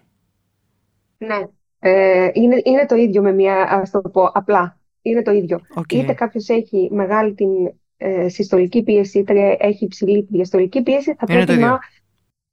Ναι. 1.18 1.40
Ε, 1.80 2.30
είναι, 2.34 2.62
είναι 2.64 2.86
το 2.86 2.96
ίδιο 2.96 3.22
με 3.22 3.32
μια, 3.34 3.68
ας 3.70 3.92
το 3.92 4.02
πω, 4.02 4.24
απλά. 4.34 4.80
Είναι 5.02 5.22
το 5.22 5.32
ίδιο. 5.32 5.60
Οκ. 5.76 5.92
Είτε 5.94 6.14
κάποιος 6.14 6.50
έχει 6.50 6.90
μεγάλη 6.92 7.34
την 7.34 7.50
ε, 7.98 8.28
συστολική 8.30 8.84
πίεση, 8.84 9.20
είτε 9.20 9.58
έχει 9.60 9.86
υψηλή 9.86 10.24
τη 10.24 10.36
διαστολική 10.36 10.84
πίεση, 10.84 11.14
θα 11.14 11.26
Είναι 11.30 11.40
το 11.40 11.46
πρέπει 11.46 11.52
ίδιο. 11.60 11.68
να 11.68 11.80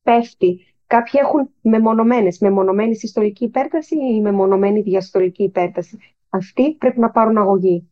πέφτει. 0.03 0.67
Κάποιοι 0.87 1.21
έχουν 1.25 1.49
μεμονωμένες, 1.61 2.39
μεμονωμένη 2.39 2.97
συστολική 2.97 3.45
υπέρταση 3.45 3.97
ή 3.97 4.21
μεμονωμένη 4.21 4.81
διαστολική 4.81 5.43
υπέρταση. 5.43 5.99
Αυτοί 6.29 6.75
πρέπει 6.75 7.01
να 7.01 7.11
πάρουν 7.11 7.39
αγωγή. 7.39 7.91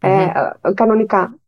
Ε, 0.00 0.08
Μμμ. 0.08 0.20
ε, 0.20 0.72
κανονικά. 0.74 1.38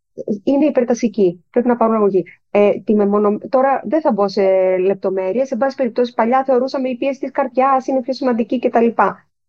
Είναι 0.45 0.65
υπερτασικοί. 0.65 1.45
Πρέπει 1.51 1.69
να 1.69 1.77
πάρουν 1.77 1.95
αγωγή. 1.95 2.25
Ε, 2.51 2.71
τη 2.85 2.95
μεμονω... 2.95 3.39
Τώρα 3.49 3.83
δεν 3.85 4.01
θα 4.01 4.13
μπω 4.13 4.29
σε 4.29 4.43
λεπτομέρειες. 4.79 5.47
Σε 5.49 5.57
πάση 5.57 5.77
περιπτώσει, 5.77 6.15
παλιά 6.15 6.45
θεωρούσαμε 6.45 6.89
η 6.89 6.97
πίεση 6.97 7.21
της 7.21 7.31
καρδιάς 7.31 7.87
είναι 7.87 8.01
πιο 8.01 8.13
σημαντική 8.13 8.59
κτλ. 8.59 8.87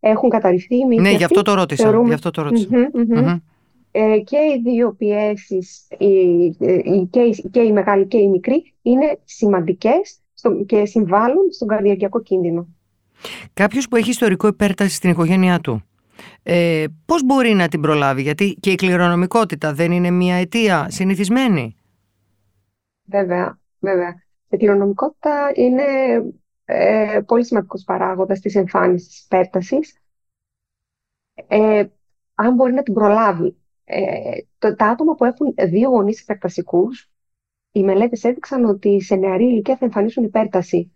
Έχουν 0.00 0.28
καταρριφθεί 0.28 0.76
οι 0.76 0.84
μύθοι 0.86 1.02
Ναι, 1.02 1.08
γι' 1.08 1.14
αυτοί. 1.14 1.24
αυτό 1.24 1.42
το 1.42 1.54
ρώτησα. 1.54 1.84
θεωρούμε- 1.84 2.08
Γι' 2.08 2.14
αυτό 2.14 2.30
το 2.30 2.42
ρώτησα. 2.42 2.68
Μμμ, 2.70 2.86
μμμ. 2.92 3.18
Μμμ. 3.20 3.36
Ε, 3.92 4.18
και 4.18 4.36
οι 4.36 4.60
δύο 4.70 4.92
πιέσεις, 4.98 5.86
η- 5.98 6.06
η- 6.84 7.08
και, 7.10 7.20
η, 7.20 7.48
και 7.50 7.60
η 7.60 7.72
μεγάλη 7.72 8.06
και 8.06 8.18
η 8.18 8.28
μικρή, 8.28 8.72
είναι 8.82 9.18
σημαντικές 9.24 10.18
στο, 10.34 10.52
και 10.66 10.84
συμβάλλουν 10.86 11.52
στον 11.52 11.68
καρδιακιακό 11.68 12.20
κίνδυνο. 12.22 12.66
Κάποιος 13.54 13.88
που 13.88 13.96
έχει 13.96 14.10
ιστορικό 14.10 14.46
υπέρταση 14.46 14.94
στην 14.94 15.10
οικογένειά 15.10 15.60
του, 15.60 15.82
ε, 16.42 16.84
πώς 17.06 17.24
μπορεί 17.24 17.54
να 17.54 17.68
την 17.68 17.80
προλάβει, 17.80 18.22
γιατί 18.22 18.56
και 18.60 18.70
η 18.70 18.74
κληρονομικότητα 18.74 19.72
δεν 19.72 19.92
είναι 19.92 20.10
μια 20.10 20.34
αιτία 20.34 20.86
συνηθισμένη; 20.90 21.74
Βέβαια, 23.10 23.58
βέβαια. 23.78 24.22
Η 24.48 24.56
κληρονομικότητα 24.56 25.52
είναι 25.54 25.84
ε, 26.64 27.20
πολύ 27.26 27.44
σημαντικός 27.44 27.84
παράγοντας 27.84 28.40
της 28.40 28.54
εμφάνισης 28.54 29.08
της 29.08 29.24
υπέρτασης. 29.24 29.98
Ε, 31.48 31.84
αν 32.34 32.54
μπορεί 32.54 32.72
να 32.72 32.82
την 32.82 32.94
προλάβει. 32.94 33.54
Ε, 33.84 34.38
το, 34.58 34.74
τα 34.74 34.86
άτομα 34.86 35.14
που 35.14 35.24
έχουν 35.24 35.54
δύο 35.68 35.88
γονείς 35.88 36.20
υπερτασικούς, 36.20 37.10
οι 37.72 37.82
μελέτες 37.82 38.24
έδειξαν 38.24 38.64
ότι 38.64 39.02
σε 39.02 39.14
νεαρή 39.14 39.44
ηλικία 39.44 39.76
θα 39.76 39.84
εμφανίσουν 39.84 40.24
υπέρταση. 40.24 40.92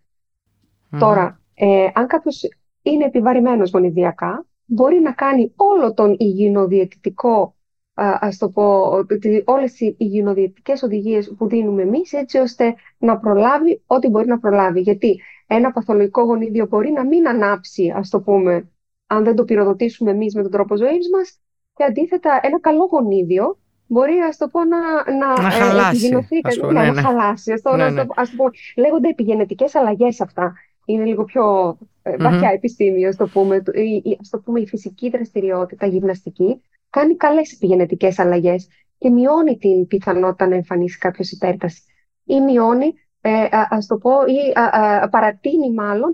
Μμμ. 0.89 0.99
Τώρα, 0.99 1.41
ε, 1.53 1.87
αν 1.93 2.07
κάποιος 2.07 2.41
είναι 2.81 3.05
επιβαρημένος 3.05 3.71
γονιδιακά, 3.71 4.45
μπορεί 4.65 4.99
να 4.99 5.11
κάνει 5.11 5.53
όλο 5.55 5.93
τον 5.93 6.15
υγιεινοδιαιτητικό 6.17 7.55
ας 7.95 8.37
το 8.37 8.49
πω, 8.49 8.89
ότι 8.89 9.43
όλες 9.45 9.79
οι 9.79 9.95
υγιεινοδιαιτητικές 9.97 10.83
οδηγίες 10.83 11.33
που 11.37 11.47
δίνουμε 11.47 11.81
εμείς 11.81 12.13
έτσι 12.13 12.37
ώστε 12.37 12.75
να 12.97 13.17
προλάβει 13.17 13.81
ό,τι 13.85 14.07
μπορεί 14.07 14.27
να 14.27 14.39
προλάβει. 14.39 14.79
Γιατί 14.81 15.21
ένα 15.47 15.71
παθολογικό 15.71 16.21
γονίδιο 16.21 16.65
μπορεί 16.65 16.91
να 16.91 17.05
μην 17.05 17.27
ανάψει, 17.27 17.93
ας 17.95 18.09
το 18.09 18.19
πούμε, 18.19 18.69
αν 19.07 19.23
δεν 19.23 19.35
το 19.35 19.43
πυροδοτήσουμε 19.43 20.11
εμείς 20.11 20.35
με 20.35 20.41
τον 20.41 20.51
τρόπο 20.51 20.77
ζωής 20.77 21.09
μας 21.09 21.39
και 21.75 21.83
αντίθετα 21.83 22.39
ένα 22.41 22.59
καλό 22.59 22.85
γονίδιο 22.85 23.57
μπορεί 23.87 24.19
ας 24.19 24.37
το 24.37 24.47
πω 24.47 24.59
να, 24.63 24.77
να, 25.17 25.41
να 25.41 25.49
χαλάσει. 25.49 26.15
Ας 26.43 26.57
ναι, 26.57 26.71
ναι, 26.71 26.91
να 26.91 27.01
χαλάσει. 27.01 27.51
Ας 27.51 27.61
το, 27.61 27.75
ναι, 27.75 27.89
ναι. 27.89 28.03
Ας 28.15 28.29
το, 28.29 28.35
πω, 28.35 28.45
λέγονται 28.75 29.09
επιγενετικές 29.09 29.75
αλλαγές 29.75 30.21
αυτά. 30.21 30.53
Είναι 30.85 31.03
λίγο 31.03 31.23
πιο 31.23 31.77
ε, 32.07 32.17
βαθιά 32.17 32.49
mm-hmm. 32.49 32.53
επιστήμη, 32.53 33.05
ας 33.07 33.15
το, 33.15 33.27
πούμε, 33.27 33.55
η, 34.03 34.17
ας 34.21 34.29
το 34.29 34.39
πούμε, 34.39 34.59
η 34.59 34.67
φυσική 34.67 35.09
δραστηριότητα, 35.09 35.85
η 35.85 35.89
γυμναστική, 35.89 36.61
κάνει 36.89 37.15
καλές 37.15 37.51
επιγενετικές 37.51 38.19
αλλαγές 38.19 38.67
και 38.97 39.09
μειώνει 39.09 39.57
την 39.57 39.87
πιθανότητα 39.87 40.47
να 40.47 40.55
εμφανίσει 40.55 40.97
κάποιος 40.97 41.31
υπέρταση. 41.31 41.81
Ή 42.23 42.41
μειώνει, 42.41 42.93
ε, 43.21 43.47
ας 43.69 43.87
το 43.87 43.97
πω, 43.97 44.11
ή 44.11 44.59
α, 44.59 45.09
παρατείνει 45.09 45.73
μάλλον 45.73 46.13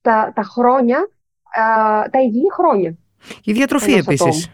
τα, 0.00 0.32
τα 0.34 0.42
χρόνια, 0.42 0.98
α, 0.98 2.10
τα 2.10 2.20
υγιή 2.20 2.50
χρόνια. 2.52 2.96
Η 3.44 3.52
διατροφή 3.52 3.92
επίσης. 3.92 4.50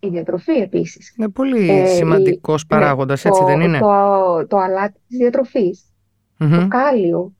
Η 0.00 0.08
διατροφή 0.08 0.52
επίσης. 0.52 1.14
Είναι 1.16 1.28
πολύ 1.28 1.70
ε, 1.70 1.86
σημαντικός 1.86 2.62
η, 2.62 2.66
ναι, 2.68 2.78
παράγοντας, 2.78 3.24
έτσι 3.24 3.44
δεν 3.44 3.60
είναι; 3.60 3.78
Το, 3.78 4.46
το 4.46 4.56
αλάτι 4.56 5.00
της 5.08 5.18
διατροφής, 5.18 5.92
το 6.38 6.66
κάλιο. 6.68 7.32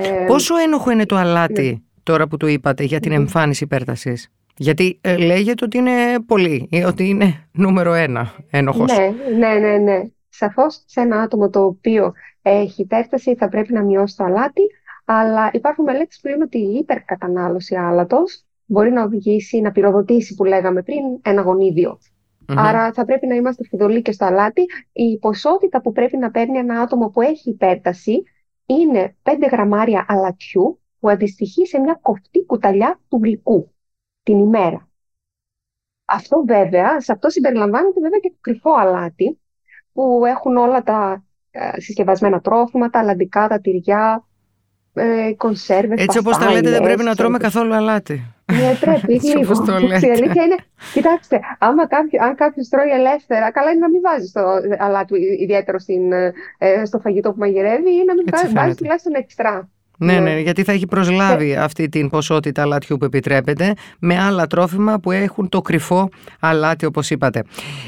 Ε, 0.00 0.24
Πόσο 0.26 0.56
ένοχο 0.56 0.90
είναι 0.90 1.06
το 1.06 1.16
αλάτι 1.16 1.70
ναι. 1.70 1.76
τώρα 2.02 2.28
που 2.28 2.36
το 2.36 2.46
είπατε 2.46 2.84
για 2.84 3.00
την 3.00 3.12
εμφάνιση 3.12 3.64
υπέρτασης; 3.64 4.28
Γιατί 4.56 4.98
ε, 5.00 5.16
λέγεται 5.16 5.64
ότι 5.64 5.78
είναι 5.78 5.92
πολύ, 6.26 6.68
ε, 6.70 6.84
ότι 6.84 7.08
είναι 7.08 7.48
νούμερο 7.52 7.92
ένα 7.92 8.34
ένοχος. 8.50 8.92
Ναι, 8.96 9.12
ναι, 9.38 9.58
ναι, 9.58 9.76
ναι. 9.76 10.02
Σαφώς 10.28 10.82
σε 10.86 11.00
ένα 11.00 11.20
άτομο 11.20 11.50
το 11.50 11.64
οποίο 11.64 12.12
έχει 12.42 12.82
υπέρταση 12.82 13.34
θα 13.34 13.48
πρέπει 13.48 13.72
να 13.72 13.82
μειώσει 13.82 14.16
το 14.16 14.24
αλάτι, 14.24 14.62
αλλά 15.04 15.50
υπάρχουν 15.52 15.84
μελέτες 15.84 16.18
που 16.22 16.28
λένε 16.28 16.42
ότι 16.42 16.58
η 16.58 16.74
υπερκατανάλωση 16.74 17.74
άλατος 17.74 18.44
μπορεί 18.64 18.90
να 18.90 19.02
οδηγήσει, 19.02 19.60
να 19.60 19.72
πυροδοτήσει 19.72 20.34
που 20.34 20.44
λέγαμε 20.44 20.82
πριν 20.82 21.02
ένα 21.22 21.44
Άρα 22.56 22.92
θα 22.92 23.04
πρέπει 23.04 23.26
να 23.26 23.34
είμαστε 23.34 23.64
φιδωλοί 23.64 24.02
και 24.02 24.12
στο 24.12 24.24
αλάτι. 24.24 24.66
Η 24.92 25.18
ποσότητα 25.18 25.80
που 25.80 25.92
πρέπει 25.92 26.16
να 26.16 26.30
παίρνει 26.30 26.58
ένα 26.58 26.80
άτομο 26.80 27.08
που 27.08 27.20
έχει 27.20 27.50
υπέρταση 27.50 28.22
είναι 28.68 29.16
5 29.22 29.48
γραμμάρια 29.50 30.04
αλατιού 30.08 30.80
που 31.00 31.10
αντιστοιχεί 31.10 31.66
σε 31.66 31.78
μια 31.78 31.98
κοφτή 32.02 32.44
κουταλιά 32.44 33.00
του 33.08 33.20
γλυκού 33.22 33.72
την 34.22 34.38
ημέρα. 34.38 34.88
Αυτό 36.04 36.44
βέβαια, 36.46 37.00
σε 37.00 37.12
αυτό 37.12 37.30
συμπεριλαμβάνεται 37.30 38.00
βέβαια 38.00 38.18
και 38.18 38.30
το 38.30 38.36
κρυφό 38.40 38.72
αλάτι 38.72 39.40
που 39.92 40.22
έχουν 40.26 40.56
όλα 40.56 40.82
τα 40.82 41.24
ε, 41.50 41.80
συσκευασμένα 41.80 42.40
τρόφιμα, 42.40 42.90
τα 42.90 42.98
αλαντικά, 42.98 43.48
τα 43.48 43.60
τυριά, 43.60 44.26
ε, 44.92 45.32
κονσέρβες, 45.36 46.00
Έτσι 46.00 46.18
όπως 46.18 46.36
τα 46.36 46.50
λέτε 46.50 46.70
δεν 46.70 46.82
πρέπει 46.82 47.02
να 47.02 47.14
τρώμε 47.14 47.38
καθόλου 47.38 47.74
αλάτι. 47.74 48.34
Ναι, 48.52 48.74
πρέπει. 48.80 49.20
λίγο. 49.20 49.64
το 49.64 49.78
λέτε. 49.78 50.06
Η 50.06 50.10
αλήθεια 50.10 50.42
είναι, 50.44 50.56
κοιτάξτε, 50.92 51.40
άμα 51.58 51.86
κάποιο, 51.86 52.18
αν 52.22 52.34
κάποιος 52.34 52.68
τρώει 52.68 52.90
ελεύθερα, 52.90 53.50
καλά 53.50 53.70
είναι 53.70 53.80
να 53.80 53.90
μην 53.90 54.00
βάζεις 54.00 54.32
το 54.32 54.40
αλάτι 54.78 55.14
ιδιαίτερο 55.40 55.78
στην, 55.78 56.12
ε, 56.12 56.84
στο 56.84 56.98
φαγητό 56.98 57.30
που 57.30 57.38
μαγειρεύει 57.38 57.90
ή 57.90 58.04
να 58.06 58.14
μην 58.14 58.24
βάζεις, 58.30 58.52
βάζει 58.52 58.74
τουλάχιστον 58.74 59.14
εξτρά. 59.14 59.68
Ναι, 60.00 60.12
ναι, 60.12 60.20
ναι, 60.20 60.40
γιατί 60.40 60.62
θα 60.62 60.72
έχει 60.72 60.86
προσλάβει 60.86 61.56
αυτή 61.56 61.88
την 61.88 62.08
ποσότητα 62.08 62.62
αλάτιου 62.62 62.96
που 62.96 63.04
επιτρέπεται 63.04 63.74
με 63.98 64.18
άλλα 64.18 64.46
τρόφιμα 64.46 64.98
που 65.00 65.10
έχουν 65.10 65.48
το 65.48 65.60
κρυφό 65.60 66.08
αλάτι 66.40 66.86
όπως 66.86 67.10
είπατε. 67.10 67.42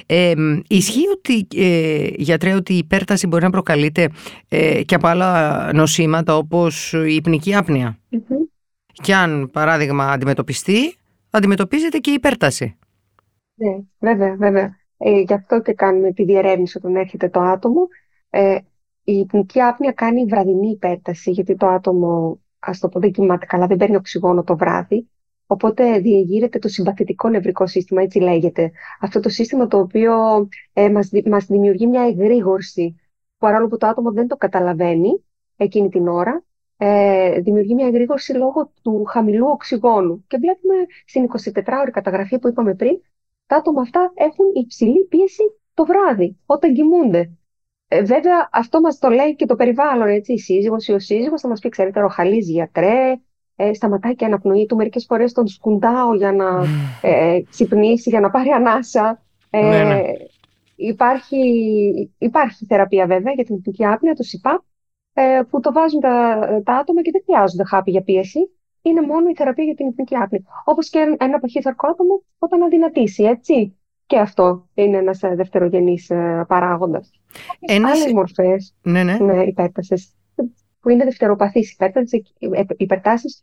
Ε, 0.06 0.32
ισχύει 0.68 1.08
ότι, 1.16 1.46
ε, 1.56 2.06
γιατρέ, 2.16 2.52
ότι 2.52 2.72
η 2.72 2.76
υπέρταση 2.76 3.26
μπορεί 3.26 3.42
να 3.42 3.50
προκαλείται 3.50 4.08
ε, 4.48 4.82
και 4.82 4.94
από 4.94 5.06
άλλα 5.06 5.70
νοσήματα 5.72 6.36
όπως 6.36 6.92
η 6.92 7.14
υπνική 7.14 7.54
άπνοια; 7.54 7.98
Και 8.92 9.14
αν 9.14 9.50
παράδειγμα 9.52 10.10
αντιμετωπιστεί, 10.10 10.96
αντιμετωπίζεται 11.30 11.98
και 11.98 12.10
η 12.10 12.14
υπέρταση. 12.14 12.76
Ναι, 13.54 13.76
βέβαια, 13.98 14.36
βέβαια. 14.36 14.78
Ε, 14.96 15.20
γι' 15.20 15.32
αυτό 15.32 15.62
και 15.62 15.72
κάνουμε 15.72 16.12
τη 16.12 16.24
διερεύνηση 16.24 16.76
όταν 16.76 16.96
έρχεται 16.96 17.28
το 17.28 17.40
άτομο. 17.40 17.88
Ε, 18.30 18.58
η 19.04 19.12
υπνική 19.12 19.60
άπνοια 19.60 19.92
κάνει 19.92 20.24
βραδινή 20.24 20.70
υπέρταση, 20.70 21.30
γιατί 21.30 21.54
το 21.54 21.66
άτομο, 21.66 22.40
ας 22.58 22.78
το 22.78 22.88
πω, 22.88 23.00
δεν 23.00 23.12
κοιμάται 23.12 23.46
καλά, 23.46 23.66
δεν 23.66 23.76
παίρνει 23.76 23.96
οξυγόνο 23.96 24.42
το 24.42 24.56
βράδυ. 24.56 25.08
Οπότε 25.46 25.98
διεγείρεται 25.98 26.58
το 26.58 26.68
συμπαθητικό 26.68 27.28
νευρικό 27.28 27.66
σύστημα, 27.66 28.02
έτσι 28.02 28.18
λέγεται. 28.18 28.70
Αυτό 29.00 29.20
το 29.20 29.28
σύστημα 29.28 29.66
το 29.66 29.78
οποίο 29.78 30.14
ε, 30.72 30.90
μας, 30.90 31.10
μας 31.24 31.46
δημιουργεί 31.46 31.86
μια 31.86 32.02
εγρήγορση, 32.02 33.00
παρόλο 33.38 33.68
που 33.68 33.76
το 33.76 33.86
άτομο 33.86 34.12
δεν 34.12 34.26
το 34.26 34.36
καταλαβαίνει 34.36 35.24
εκείνη 35.56 35.88
την 35.88 36.08
ώρα, 36.08 36.44
ε, 36.82 37.40
δημιουργεί 37.40 37.74
μια 37.74 37.86
εγρήγορση 37.86 38.32
λόγω 38.32 38.72
του 38.82 39.04
χαμηλού 39.04 39.46
οξυγόνου. 39.46 40.24
Και 40.28 40.38
βλέπουμε 40.38 40.74
στην 41.06 41.26
24ωρη 41.54 41.90
καταγραφή 41.92 42.38
που 42.38 42.48
είπαμε 42.48 42.74
πριν, 42.74 43.00
τα 43.46 43.56
άτομα 43.56 43.80
αυτά 43.80 44.12
έχουν 44.14 44.44
υψηλή 44.54 45.04
πίεση 45.04 45.42
το 45.74 45.84
βράδυ, 45.84 46.36
όταν 46.46 46.74
κοιμούνται. 46.74 47.30
Ε, 47.88 48.02
βέβαια, 48.02 48.48
αυτό 48.52 48.80
μας 48.80 48.98
το 48.98 49.08
λέει 49.08 49.36
και 49.36 49.46
το 49.46 49.54
περιβάλλον, 49.54 50.08
έτσι, 50.08 50.32
η 50.32 50.38
σύζυγος 50.38 50.86
ή 50.86 50.92
ο 50.92 50.98
σύζυγος 50.98 51.40
θα 51.40 51.48
μας 51.48 51.60
πει, 51.60 51.68
ξέρετε, 51.68 52.00
ροχαλίζει 52.00 52.52
γιατρέ, 52.52 53.20
ε, 53.56 53.72
σταματάει 53.72 54.14
και 54.14 54.24
αναπνοή 54.24 54.66
του, 54.66 54.76
μερικές 54.76 55.04
φορές 55.04 55.32
τον 55.32 55.46
σκουντάω 55.46 56.14
για 56.14 56.32
να 56.32 56.64
ε, 57.02 57.40
ξυπνήσει, 57.50 58.10
για 58.10 58.20
να 58.20 58.30
πάρει 58.30 58.50
ανάσα. 58.50 59.22
Ε, 59.50 59.60
ναι, 59.60 59.84
ναι. 59.84 60.02
Υπάρχει, 60.76 61.38
υπάρχει 62.18 62.64
θεραπεία 62.64 63.06
βέβαια 63.06 63.32
για 63.32 63.44
την 63.44 63.54
υπηκή 63.54 63.86
άπνοια, 63.86 64.14
το 64.14 64.22
ΣΥΠΑΠ, 64.22 64.62
ε, 65.12 65.40
που 65.50 65.60
το 65.60 65.72
βάζουν 65.72 66.00
τα, 66.00 66.38
τα 66.64 66.72
άτομα 66.72 67.02
και 67.02 67.10
δεν 67.10 67.22
χρειάζονται 67.24 67.64
χάπη 67.64 67.90
για 67.90 68.02
πίεση. 68.02 68.50
Είναι 68.82 69.00
μόνο 69.00 69.28
η 69.28 69.34
θεραπεία 69.34 69.64
για 69.64 69.74
την 69.74 69.86
εθνική 69.86 70.16
άπνοια. 70.16 70.42
Όπως 70.64 70.90
και 70.90 71.16
ένα 71.18 71.38
παχύθαρκο 71.38 71.88
άτομο 71.88 72.22
όταν 72.38 72.62
αδυνατήσει, 72.62 73.22
έτσι. 73.22 73.74
Και 74.06 74.18
αυτό 74.18 74.68
είναι 74.74 74.96
ένας 74.96 75.22
ε, 75.22 75.34
δευτερογενής 75.34 76.10
ε, 76.10 76.44
παράγοντας. 76.48 77.10
Ένας... 77.60 78.00
Άλλες 78.00 78.12
μορφές 78.12 78.74
ναι, 78.82 79.02
ναι. 79.02 79.18
Ναι, 79.18 79.42
υπέρτασης, 79.42 80.14
που 80.80 80.88
είναι 80.88 81.04
δευτεροπαθείς 81.04 81.72
υπέρτασης, 81.72 82.32
υπερτάσεις 82.76 83.40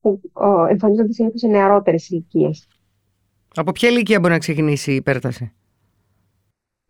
που 0.00 0.20
εμφανίζονται 0.70 1.12
συνήθως 1.12 1.40
σε 1.40 1.46
νεαρότερες 1.46 2.08
ηλικίες. 2.08 2.68
Από 3.54 3.72
ποια 3.72 3.88
ηλικία 3.88 4.20
μπορεί 4.20 4.32
να 4.32 4.38
ξεκινήσει 4.38 4.92
η 4.92 4.94
υπέρταση; 4.94 5.52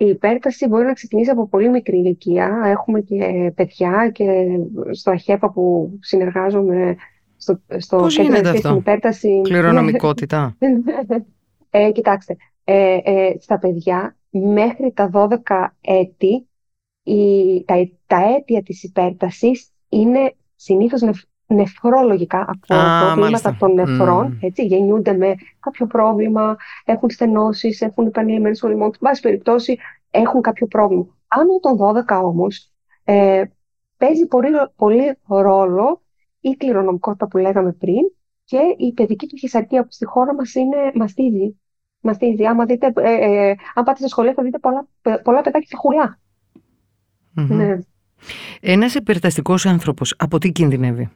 Η 0.01 0.07
υπέρταση 0.07 0.67
μπορεί 0.69 0.85
να 0.85 0.93
ξεκινήσει 0.93 1.31
από 1.31 1.49
πολύ 1.49 1.69
μικρή 1.71 1.97
ηλικία. 1.97 2.63
Έχουμε 2.65 3.01
και 3.01 3.53
παιδιά 3.55 4.11
και 4.15 4.47
στο 4.91 5.11
ΑΧΕΠΑ 5.11 5.51
που 5.51 5.99
συνεργάζομαι 6.01 6.97
στο, 7.37 7.61
στο 7.77 7.97
Πώς 7.97 8.19
γίνεται 8.19 8.49
αυτό; 8.49 8.75
υπέρταση. 8.75 9.41
Κληρονομικότητα. 9.45 10.57
ε, 11.71 11.91
κοιτάξτε, 11.91 12.37
ε, 12.65 12.99
ε, 13.05 13.37
στα 13.41 13.59
παιδιά 13.59 14.17
μέχρι 14.31 14.93
τα 14.93 15.11
12 15.13 15.67
έτη 15.81 16.49
η, 17.03 17.65
τα, 17.65 17.89
τα 18.07 18.35
αίτια 18.35 18.63
της 18.63 18.83
υπέρτασης 18.83 19.73
είναι 19.89 20.35
συνήθως 20.55 21.01
νεφ, 21.01 21.21
νεφρολογικά 21.49 22.41
από 22.49 22.75
Α, 22.75 23.15
προβλήματα 23.15 23.57
των 23.59 23.73
νεφρών. 23.73 24.39
Έτσι, 24.43 24.67
γεννιούνται 24.67 25.13
με 25.13 25.35
κάποιο 25.61 25.87
πρόβλημα, 25.87 26.57
έχουν 26.85 27.11
στενώσεις, 27.11 27.81
έχουν 27.81 28.07
επανειλημμένες 28.07 28.63
οριμότητες. 28.63 28.99
Σε 28.99 29.05
πάση 29.05 29.21
περιπτώσει 29.23 29.79
έχουν 30.11 30.41
κάποιο 30.41 30.67
πρόβλημα. 30.67 31.07
Άνω 31.29 31.59
των 31.61 31.79
12 32.09 32.23
όμως 32.23 32.73
ε, 33.05 33.43
παίζει 33.97 34.27
πολύ, 34.27 34.51
πολύ 34.77 35.19
ρόλο 35.27 36.03
η 36.41 36.51
κληρονομικότητα 36.51 37.29
που 37.29 37.39
λέγαμε 37.39 37.73
πριν 37.73 38.03
και 38.45 38.59
η 38.77 38.93
παιδική 38.93 39.27
του 39.27 39.37
χυσαρκία 39.37 39.83
που 39.83 39.89
στη 39.91 40.05
χώρα 40.05 40.35
μας 40.35 40.55
είναι 40.55 40.77
μαστίζει 40.95 41.57
μαστίζει. 42.01 42.45
Άμα 42.45 42.65
δείτε, 42.65 42.93
ε, 42.97 43.13
ε, 43.13 43.55
αν 43.75 43.85
πάτε 43.85 44.01
σε 44.01 44.09
σχολεία 44.09 44.33
θα 44.35 44.43
δείτε 44.43 44.59
πολλά, 44.59 44.89
πολλά 45.23 45.41
παιδάκια 45.41 45.79
χουλά. 45.79 46.19
Ναι. 47.33 47.79
Ένας 48.61 48.95
υπερταστικός 48.95 49.67
άνθρωπος 49.67 50.15
από 50.19 50.39
τι 50.39 50.53
κινδυνεύει; 50.53 51.09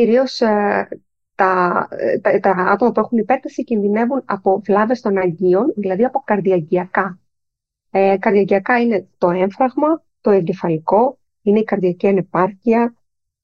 Κυρίως 0.00 0.40
ε, 0.40 0.88
τα, 1.34 1.88
τα, 2.20 2.40
τα, 2.40 2.50
άτομα 2.50 2.92
που 2.92 3.00
έχουν 3.00 3.18
υπέρταση 3.18 3.64
κινδυνεύουν 3.64 4.22
από 4.24 4.60
βλάβες 4.64 5.00
των 5.00 5.18
αγγείων, 5.18 5.72
δηλαδή 5.76 6.04
από 6.04 6.22
καρδιαγγειακά. 6.24 7.18
Ε, 7.90 8.16
καρδιαγγειακά 8.18 8.80
είναι 8.80 9.08
το 9.18 9.30
έμφραγμα, 9.30 10.02
το 10.20 10.30
εγκεφαλικό, 10.30 11.18
είναι 11.42 11.58
η 11.58 11.64
καρδιακή 11.64 12.06
ανεπάρκεια, 12.06 12.94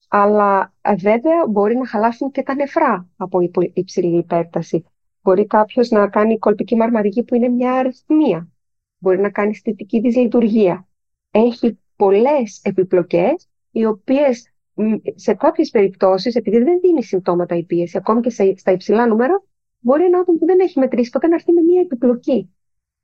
αλλά 0.07 0.73
ε, 0.81 0.95
βέβαια 0.95 1.47
μπορεί 1.47 1.75
να 1.75 1.87
χαλάσουν 1.87 2.31
και 2.31 2.43
τα 2.43 2.55
νεφρά 2.55 3.07
από 3.17 3.39
υψηλή 3.73 4.17
υπέρταση. 4.17 4.85
Μπορεί 5.21 5.45
κάποιος 5.45 5.89
να 5.89 6.07
κάνει 6.07 6.37
κολπική 6.37 6.75
μαρμαρική 6.75 7.23
που 7.23 7.35
είναι 7.35 7.49
μια 7.49 7.73
αριθμία. 7.73 8.47
Μπορεί 8.97 9.19
να 9.19 9.29
κάνει 9.29 9.49
αισθητική 9.49 9.99
δυσλειτουργία. 9.99 10.87
Έχει 11.31 11.79
πολλές 11.95 12.61
επιπλοκές, 12.63 13.47
οι 13.71 13.85
οποίες 13.85 14.51
σε 15.15 15.33
κάποιες 15.33 15.69
περιπτώσεις, 15.69 16.35
επειδή 16.35 16.57
δεν 16.57 16.79
δίνει 16.81 17.03
συμπτώματα 17.03 17.55
η 17.55 17.63
πίεση, 17.63 17.97
ακόμη 17.97 18.21
και 18.21 18.29
στα 18.55 18.71
υψηλά 18.71 19.07
νούμερα, 19.07 19.43
μπορεί 19.79 20.03
ένα 20.03 20.19
άτομο 20.19 20.37
που 20.37 20.45
δεν 20.45 20.59
έχει 20.59 20.79
μετρήσει 20.79 21.09
ποτέ 21.09 21.27
να 21.27 21.35
έρθει 21.35 21.51
με 21.51 21.61
μια 21.61 21.81
επιπλοκή. 21.81 22.49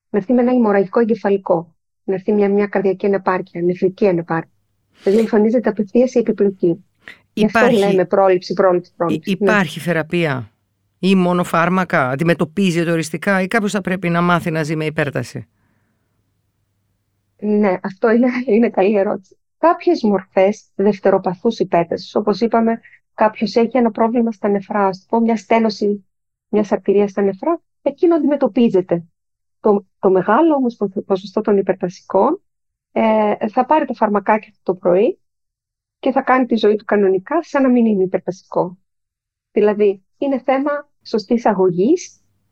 Να 0.10 0.20
έρθει 0.20 0.34
με 0.34 0.42
ένα 0.42 0.52
ημορραγικό 0.52 1.00
εγκεφαλικό. 1.00 1.76
Να 2.04 2.14
έρθει 2.14 2.32
μια, 2.32 2.50
μια 2.50 2.68
καρδιακή 2.68 3.06
ανεπάρκεια, 3.06 3.62
νεφρική 3.62 4.08
ανεπάρκεια. 4.08 4.52
Δηλαδή 5.04 5.22
εμφανίζεται 5.22 5.70
απευθείας 5.70 6.14
η 6.14 6.20
επιπλοκή. 6.20 6.86
Υπάρχει, 7.34 7.68
Γι' 7.76 7.82
αυτό 7.82 7.90
λέμε 7.90 8.06
πρόληψη, 8.06 8.54
πρόληψη, 8.54 8.94
πρόληψη. 8.96 9.38
Ναι. 9.40 9.50
Υπάρχει 9.50 9.80
θεραπεία; 9.80 10.52
Ή 11.00 11.16
μόνο 11.16 11.44
φάρμακα, 11.44 12.10
αντιμετωπίζεται 12.10 12.92
οριστικά; 12.92 13.42
Ή 13.42 13.48
κάποιος 13.48 13.72
θα 13.72 13.82
πρέπει 13.82 14.10
να 14.10 14.22
μάθει 14.22 14.52
να 14.52 14.64
ζει 14.64 14.76
με 14.76 14.86
υπέρταση; 14.86 15.48
Ναι, 17.40 17.78
αυτό 17.84 18.12
είναι, 18.12 18.28
είναι 18.56 18.70
καλή 18.70 18.98
ερώτηση. 18.98 19.38
Κάποιες 19.70 20.04
μορφές 20.04 20.70
δευτεροπαθούς 20.76 21.60
υπέρτασης, 21.60 22.16
όπως 22.16 22.42
είπαμε, 22.42 22.80
κάποιος 23.14 23.56
έχει 23.56 23.78
ένα 23.78 23.92
πρόβλημα 23.92 24.32
στα 24.32 24.50
νεφρά, 24.50 24.86
ας 24.86 25.06
πω, 25.10 25.20
μια 25.20 25.38
στένωση 25.38 26.06
μιας 26.48 26.72
αρτηρίας 26.72 27.10
στα 27.10 27.22
νεφρά, 27.22 27.62
εκείνο 27.82 28.16
αντιμετωπίζεται. 28.16 29.06
Το, 29.60 29.86
το 30.00 30.10
μεγάλο 30.10 30.54
όμως 30.54 30.78
ποσοστό 31.06 31.42
των 31.42 31.58
υπερτασικών 31.58 32.42
ε, 32.92 33.50
θα 33.50 33.66
πάρει 33.66 33.86
το 33.86 33.94
φαρμακάκι 33.94 34.54
το 34.64 34.76
πρωί 34.76 35.20
και 36.00 36.12
θα 36.12 36.22
κάνει 36.22 36.46
τη 36.46 36.56
ζωή 36.56 36.76
του 36.76 36.86
κανονικά 36.86 37.44
σαν 37.44 37.62
να 37.62 37.70
μην 37.70 37.86
είναι 37.86 38.04
υπερτασικό. 38.04 38.78
Δηλαδή, 39.52 40.04
είναι 40.18 40.40
θέμα 40.40 40.90
σωστής 41.04 41.46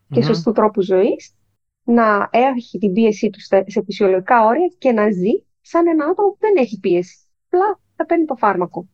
και 0.09 0.21
σωστού 0.21 0.51
τρόπου 0.51 0.81
ζωής, 0.81 1.35
να 1.83 2.29
έχει 2.31 2.77
την 2.77 2.93
πίεσή 2.93 3.29
του 3.29 3.39
σε 3.65 3.83
φυσιολογικά 3.85 4.45
όρια 4.45 4.67
και 4.77 4.91
να 4.91 5.11
ζει 5.11 5.50
σαν 5.61 5.87
ένα 5.87 6.05
άτομο 6.05 6.29
που 6.29 6.37
δεν 6.39 6.53
έχει 6.57 6.79
πίεση. 6.79 7.17
Απλά 7.45 7.79
θα 7.95 8.05
παίρνει 8.05 8.25
το 8.25 8.35
φάρμακο. 8.35 8.87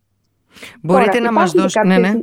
Μπορείτε 0.81 1.19
να 1.19 1.31
μας 1.31 1.51
δώσετε... 1.51 1.87
Ναι, 1.87 1.97
ναι. 1.97 2.13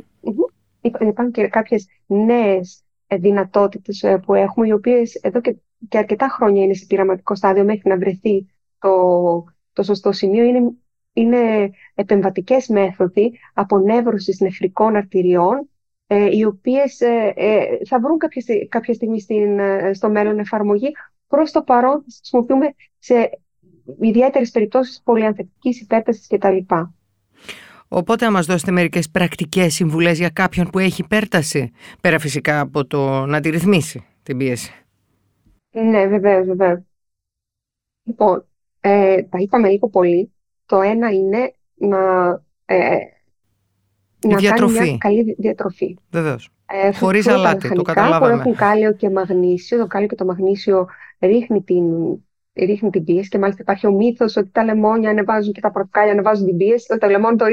Υπάρχουν 0.81 1.31
και 1.31 1.47
κάποιες 1.47 1.87
νέες 2.05 2.83
δυνατότητες 3.07 4.03
ε, 4.03 4.17
που 4.17 4.33
έχουμε, 4.33 4.67
οι 4.67 4.71
οποίες 4.71 5.15
εδώ 5.15 5.41
και, 5.41 5.55
και 5.89 5.97
αρκετά 5.97 6.27
χρόνια 6.27 6.63
είναι 6.63 6.73
σε 6.73 6.85
πειραματικό 6.85 7.35
στάδιο 7.35 7.63
μέχρι 7.63 7.89
να 7.89 7.97
βρεθεί 7.97 8.45
το, 8.79 9.43
το 9.73 9.83
σωστό 9.83 10.11
σημείο. 10.11 10.43
Είναι, 10.43 10.73
είναι 11.13 11.71
επεμβατικές 11.95 12.67
μέθοδοι 12.67 13.39
απονεύρωσης 13.53 14.39
νεφρικών 14.39 14.95
αρτηριών 14.95 15.69
ε, 16.07 16.37
οι 16.37 16.43
οποίες 16.43 17.01
ε, 17.01 17.33
θα 17.87 17.99
βρουν 17.99 18.17
κάποια, 18.17 18.43
κάποια 18.69 18.93
στιγμή 18.93 19.19
στην, 19.19 19.59
στο 19.91 20.09
μέλλον 20.09 20.39
εφαρμογή. 20.39 20.91
Προς 21.27 21.51
το 21.51 21.63
παρόν 21.63 22.01
χρησιμοποιούμε 22.01 22.73
σε 22.99 23.29
ιδιαίτερες 23.99 24.51
περιπτώσεις 24.51 25.01
πολυανθεκτικής 25.03 25.81
υπέρτασης 25.81 26.27
κτλ. 26.27 26.57
Οπότε, 27.87 28.25
να 28.25 28.31
μα 28.31 28.41
δώσετε 28.41 28.71
μερικές 28.71 29.09
πρακτικές 29.09 29.73
συμβουλές 29.73 30.17
για 30.17 30.29
κάποιον 30.29 30.69
που 30.69 30.79
έχει 30.79 31.01
υπέρταση, 31.01 31.71
πέρα 32.01 32.19
φυσικά 32.19 32.59
από 32.59 32.85
το 32.85 33.25
να 33.25 33.39
τη 33.39 33.49
ρυθμίσει 33.49 34.05
την 34.23 34.37
πίεση. 34.37 34.71
Ναι, 35.71 36.07
βεβαίως, 36.07 36.45
βεβαίως. 36.45 36.79
Λοιπόν, 38.03 38.45
ε, 38.79 39.23
τα 39.23 39.37
είπαμε 39.39 39.69
λίγο 39.69 39.89
πολύ. 39.89 40.31
Το 40.65 40.81
ένα 40.81 41.11
είναι 41.11 41.53
να, 41.75 42.29
ε, 42.65 42.97
να 44.27 44.41
κάνει 44.41 44.71
μια 44.71 44.97
καλή 44.97 45.35
διατροφή. 45.37 45.97
Βεβαίως. 46.11 46.49
Ε, 46.65 46.93
Χωρίς 46.93 47.27
αλάτι, 47.27 47.73
το 47.73 47.81
καταλάβαμε. 47.81 48.33
Που 48.33 48.39
έχουν 48.39 48.55
κάλιο 48.55 48.93
και 48.93 49.09
μαγνήσιο. 49.09 49.77
Το 49.77 49.87
κάλιο 49.87 50.07
και 50.07 50.15
το 50.15 50.25
μαγνήσιο 50.25 50.87
ρίχνει 51.19 51.61
την 51.61 51.83
ρίχνει 52.55 52.89
την 52.89 53.03
πίεση 53.03 53.29
και 53.29 53.37
μάλιστα 53.37 53.61
υπάρχει 53.61 53.87
ο 53.87 53.91
μύθος 53.91 54.35
ότι 54.35 54.49
τα 54.51 54.63
λεμόνια 54.63 55.09
ανεβάζουν 55.09 55.53
και 55.53 55.61
τα 55.61 55.71
πορτοκάλια 55.71 56.11
ανεβάζουν 56.11 56.45
την 56.45 56.57
πίεση. 56.57 56.97
Το 56.99 57.07
λεμόνι 57.07 57.35
το, 57.35 57.45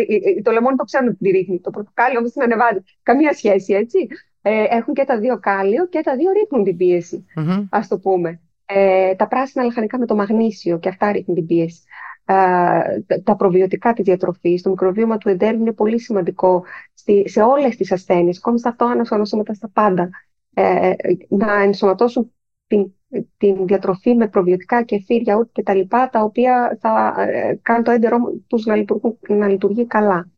το, 0.42 0.50
λεμόνι 0.50 0.76
το 0.76 0.84
ξέρουν 0.84 1.08
ότι 1.08 1.16
τη 1.16 1.30
ρίχνει. 1.30 1.60
Το 1.60 1.70
πορτοκάλι 1.70 2.16
όμως 2.16 2.32
την 2.32 2.42
ανεβάζει. 2.42 2.78
Καμία 3.02 3.32
σχέση, 3.32 3.74
έτσι. 3.74 3.98
Ε, 4.42 4.64
έχουν 4.68 4.94
και 4.94 5.04
τα 5.04 5.18
δύο 5.18 5.38
κάλιο 5.38 5.86
και 5.86 6.00
τα 6.00 6.16
δύο 6.16 6.30
ρίχνουν 6.32 6.64
την 6.64 6.76
πίεση, 6.76 7.24
mm-hmm. 7.36 7.66
ας 7.70 7.88
το 7.88 7.98
πούμε. 7.98 8.40
Ε, 8.66 9.14
τα 9.14 9.28
πράσινα 9.28 9.64
λαχανικά 9.64 9.98
με 9.98 10.06
το 10.06 10.14
μαγνήσιο 10.14 10.78
και 10.78 10.88
αυτά 10.88 11.12
ρίχνουν 11.12 11.36
την 11.36 11.46
πίεση. 11.46 11.82
Ε, 12.24 13.18
τα 13.24 13.36
προβιωτικά 13.36 13.92
της 13.92 14.04
διατροφής, 14.04 14.62
το 14.62 14.70
μικροβίωμα 14.70 15.18
του 15.18 15.28
εντέρου 15.28 15.58
είναι 15.58 15.72
πολύ 15.72 16.00
σημαντικό 16.00 16.64
στη, 16.94 17.28
σε 17.28 17.42
όλες 17.42 17.76
τις 17.76 17.92
ασθένειες, 17.92 18.38
ακόμη 18.38 18.58
στα 18.58 18.74
τόνα, 18.78 19.16
νοσήματα, 19.16 19.54
στα 19.54 19.70
πάντα. 19.72 20.10
Ε, 20.54 20.92
να 21.28 21.62
ενσωματώσουν 21.62 22.32
την 22.76 22.92
την 23.36 23.66
διατροφή 23.66 24.14
με 24.14 24.28
προβιωτικά, 24.28 24.82
κεφίρ, 24.82 25.20
γιαούρτ 25.20 25.52
και 25.52 25.62
τα 25.62 25.74
λοιπά, 25.74 26.08
τα 26.08 26.20
οποία 26.20 26.78
θα 26.80 27.14
ε, 27.18 27.58
κάνουν 27.62 27.84
το 27.84 27.90
έντερό 27.90 28.18
τους 28.46 28.64
να, 28.64 28.84
να 29.28 29.48
λειτουργεί 29.48 29.86
καλά. 29.86 30.30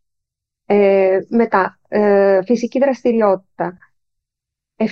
Ε, 0.66 1.18
μετά, 1.28 1.80
ε, 1.88 2.42
φυσική 2.44 2.78
δραστηριότητα. 2.78 3.78
7, 4.76 4.84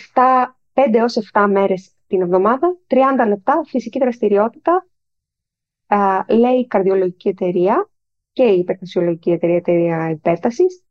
5 0.72 0.98
έως 0.98 1.16
7 1.32 1.46
μέρες 1.50 1.94
την 2.06 2.20
εβδομάδα, 2.20 2.76
30 2.86 3.26
λεπτά 3.28 3.62
φυσική 3.66 3.98
δραστηριότητα, 3.98 4.86
ε, 5.86 6.34
λέει 6.34 6.58
η 6.58 6.66
καρδιολογική 6.66 7.28
εταιρεία 7.28 7.90
και 8.32 8.44
η 8.44 8.58
υπερτασιολογική 8.58 9.30
εταιρεία, 9.30 9.56
εταιρεία 9.56 10.10
υπέρτασης. 10.10 10.84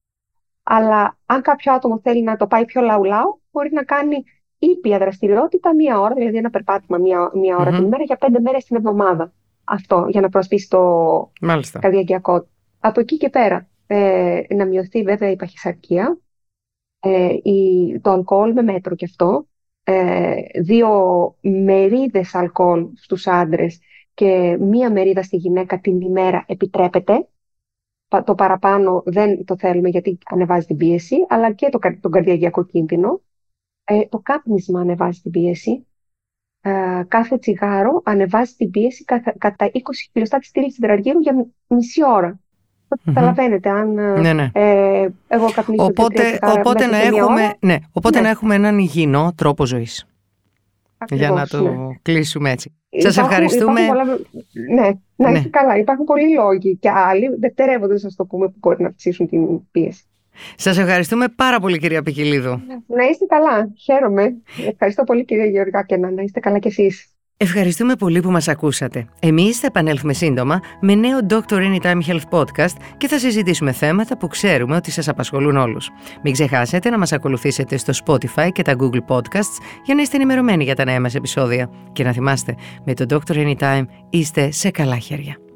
Αλλά 0.63 1.17
αν 1.25 1.41
κάποιο 1.41 1.73
άτομο 1.73 1.99
θέλει 1.99 2.23
να 2.23 2.35
το 2.35 2.47
πάει 2.47 2.65
πιο 2.65 2.81
λαού-λαού, 2.81 3.41
μπορεί 3.51 3.71
να 3.71 3.83
κάνει 3.83 4.23
ήπια 4.61 4.97
δραστηριότητα 4.97 5.75
μία 5.75 5.99
ώρα, 5.99 6.13
δηλαδή 6.13 6.37
ένα 6.37 6.49
περπάτημα 6.49 6.97
μία, 6.97 7.31
μία 7.33 7.57
ώρα 7.57 7.69
mm-hmm. 7.69 7.75
την 7.75 7.85
ημέρα 7.85 8.03
για 8.03 8.15
πέντε 8.15 8.39
μέρες 8.39 8.65
την 8.65 8.75
εβδομάδα. 8.75 9.33
Αυτό 9.63 10.05
για 10.09 10.21
να 10.21 10.29
προσπίσει 10.29 10.69
το 10.69 10.81
Μάλιστα. 11.41 11.79
καρδιακιακό. 11.79 12.47
Από 12.79 12.99
εκεί 12.99 13.17
και 13.17 13.29
πέρα 13.29 13.67
ε, 13.87 14.41
να 14.49 14.65
μειωθεί 14.65 15.03
βέβαια 15.03 15.29
η 15.29 15.35
παχυσαρκία, 15.35 16.19
ε, 16.99 17.33
η, 17.43 17.99
το 17.99 18.11
αλκοόλ 18.11 18.53
με 18.53 18.61
μέτρο 18.61 18.95
και 18.95 19.05
αυτό, 19.05 19.47
ε, 19.83 20.35
δύο 20.61 20.89
μερίδες 21.41 22.35
αλκοόλ 22.35 22.87
στους 22.95 23.27
άντρες 23.27 23.79
και 24.13 24.57
μία 24.59 24.91
μερίδα 24.91 25.23
στη 25.23 25.35
γυναίκα 25.35 25.79
την 25.79 26.01
ημέρα 26.01 26.43
επιτρέπεται. 26.47 27.27
Το 28.23 28.35
παραπάνω 28.35 29.03
δεν 29.05 29.45
το 29.45 29.57
θέλουμε 29.57 29.89
γιατί 29.89 30.17
ανεβάζει 30.31 30.65
την 30.65 30.77
πίεση, 30.77 31.15
αλλά 31.29 31.53
και 31.53 31.69
το, 31.69 31.79
τον 32.01 32.11
καρδιακιακό 32.11 32.65
κίνδυνο. 32.65 33.21
Ε, 33.83 34.05
το 34.09 34.19
κάπνισμα 34.19 34.79
ανεβάζει 34.79 35.19
την 35.19 35.31
πίεση. 35.31 35.85
Ε, 36.61 37.03
κάθε 37.07 37.37
τσιγάρο 37.37 38.01
ανεβάζει 38.05 38.53
την 38.57 38.71
πίεση 38.71 39.03
κατά 39.37 39.71
20 39.73 39.79
χιλιοστά 40.11 40.37
τη 40.37 40.45
στήλη 40.45 40.73
τετραργύρου 40.73 41.19
για 41.19 41.47
μισή 41.67 42.05
ώρα. 42.05 42.39
Καταλαβαίνετε, 43.05 43.69
αν 43.69 43.97
ε, 43.97 44.19
ναι, 44.19 44.33
ναι. 44.33 44.49
Ε, 44.53 45.07
εγώ 45.27 45.51
καπνίσω 45.51 45.83
οπότε, 45.83 46.23
τσιγάρα 46.23 46.59
οπότε, 46.59 46.85
να 46.85 46.97
έχουμε, 46.97 47.53
ναι, 47.59 47.75
οπότε 47.91 48.17
ναι. 48.17 48.23
να 48.23 48.29
έχουμε 48.29 48.55
έναν 48.55 48.79
υγιεινό 48.79 49.33
τρόπο 49.37 49.65
ζωής. 49.65 50.07
για 51.09 51.29
να 51.31 51.47
το 51.47 51.61
ναι. 51.61 51.97
κλείσουμε 52.01 52.51
έτσι. 52.51 52.75
Σας 52.97 53.17
ευχαριστούμε. 53.17 53.81
Πολλά... 53.87 54.03
Ναι, 54.73 54.89
να 55.15 55.31
ναι. 55.31 55.41
καλά. 55.41 55.77
Υπάρχουν 55.77 56.05
πολλοί 56.05 56.33
λόγοι 56.33 56.77
και 56.77 56.89
άλλοι, 56.89 57.35
δευτερεύονται, 57.39 57.93
α 57.93 58.09
το 58.15 58.25
πούμε, 58.25 58.47
που 58.47 58.55
μπορεί 58.59 58.81
να 58.81 58.87
αυξήσουν 58.87 59.27
την 59.27 59.71
πίεση. 59.71 60.03
Σας 60.55 60.77
ευχαριστούμε 60.77 61.25
πάρα 61.35 61.59
πολύ 61.59 61.77
κυρία 61.79 62.01
Πικυλίδου. 62.01 62.61
Να 62.87 63.03
είστε 63.11 63.25
καλά. 63.25 63.69
Χαίρομαι. 63.83 64.33
Ευχαριστώ 64.71 65.03
πολύ 65.03 65.25
κυρία 65.25 65.45
Γεωργάκη. 65.45 65.97
Να 65.97 66.21
είστε 66.21 66.39
καλά 66.39 66.59
κι 66.59 66.67
εσείς. 66.67 67.11
Ευχαριστούμε 67.43 67.95
πολύ 67.95 68.19
που 68.19 68.31
μας 68.31 68.47
ακούσατε. 68.47 69.07
Εμείς 69.19 69.59
θα 69.59 69.67
επανέλθουμε 69.67 70.13
σύντομα 70.13 70.59
με 70.81 70.95
νέο 70.95 71.19
Dr. 71.29 71.55
Anytime 71.55 72.01
Health 72.07 72.29
Podcast 72.29 72.75
και 72.97 73.07
θα 73.07 73.19
συζητήσουμε 73.19 73.71
θέματα 73.71 74.17
που 74.17 74.27
ξέρουμε 74.27 74.75
ότι 74.75 74.91
σας 74.91 75.07
απασχολούν 75.07 75.57
όλους. 75.57 75.89
Μην 76.23 76.33
ξεχάσετε 76.33 76.89
να 76.89 76.97
μας 76.97 77.11
ακολουθήσετε 77.11 77.77
στο 77.77 77.93
Spotify 78.05 78.49
και 78.51 78.61
τα 78.61 78.75
Google 78.79 79.15
Podcasts 79.15 79.57
για 79.83 79.95
να 79.95 80.01
είστε 80.01 80.15
ενημερωμένοι 80.15 80.63
για 80.63 80.75
τα 80.75 80.85
νέα 80.85 81.01
μας 81.01 81.15
επεισόδια. 81.15 81.69
Και 81.91 82.03
να 82.03 82.11
θυμάστε, 82.11 82.55
με 82.85 82.93
το 82.93 83.05
Dr. 83.09 83.33
Anytime 83.35 83.83
είστε 84.09 84.51
σε 84.51 84.71
καλά 84.71 84.97
χέρια. 84.97 85.50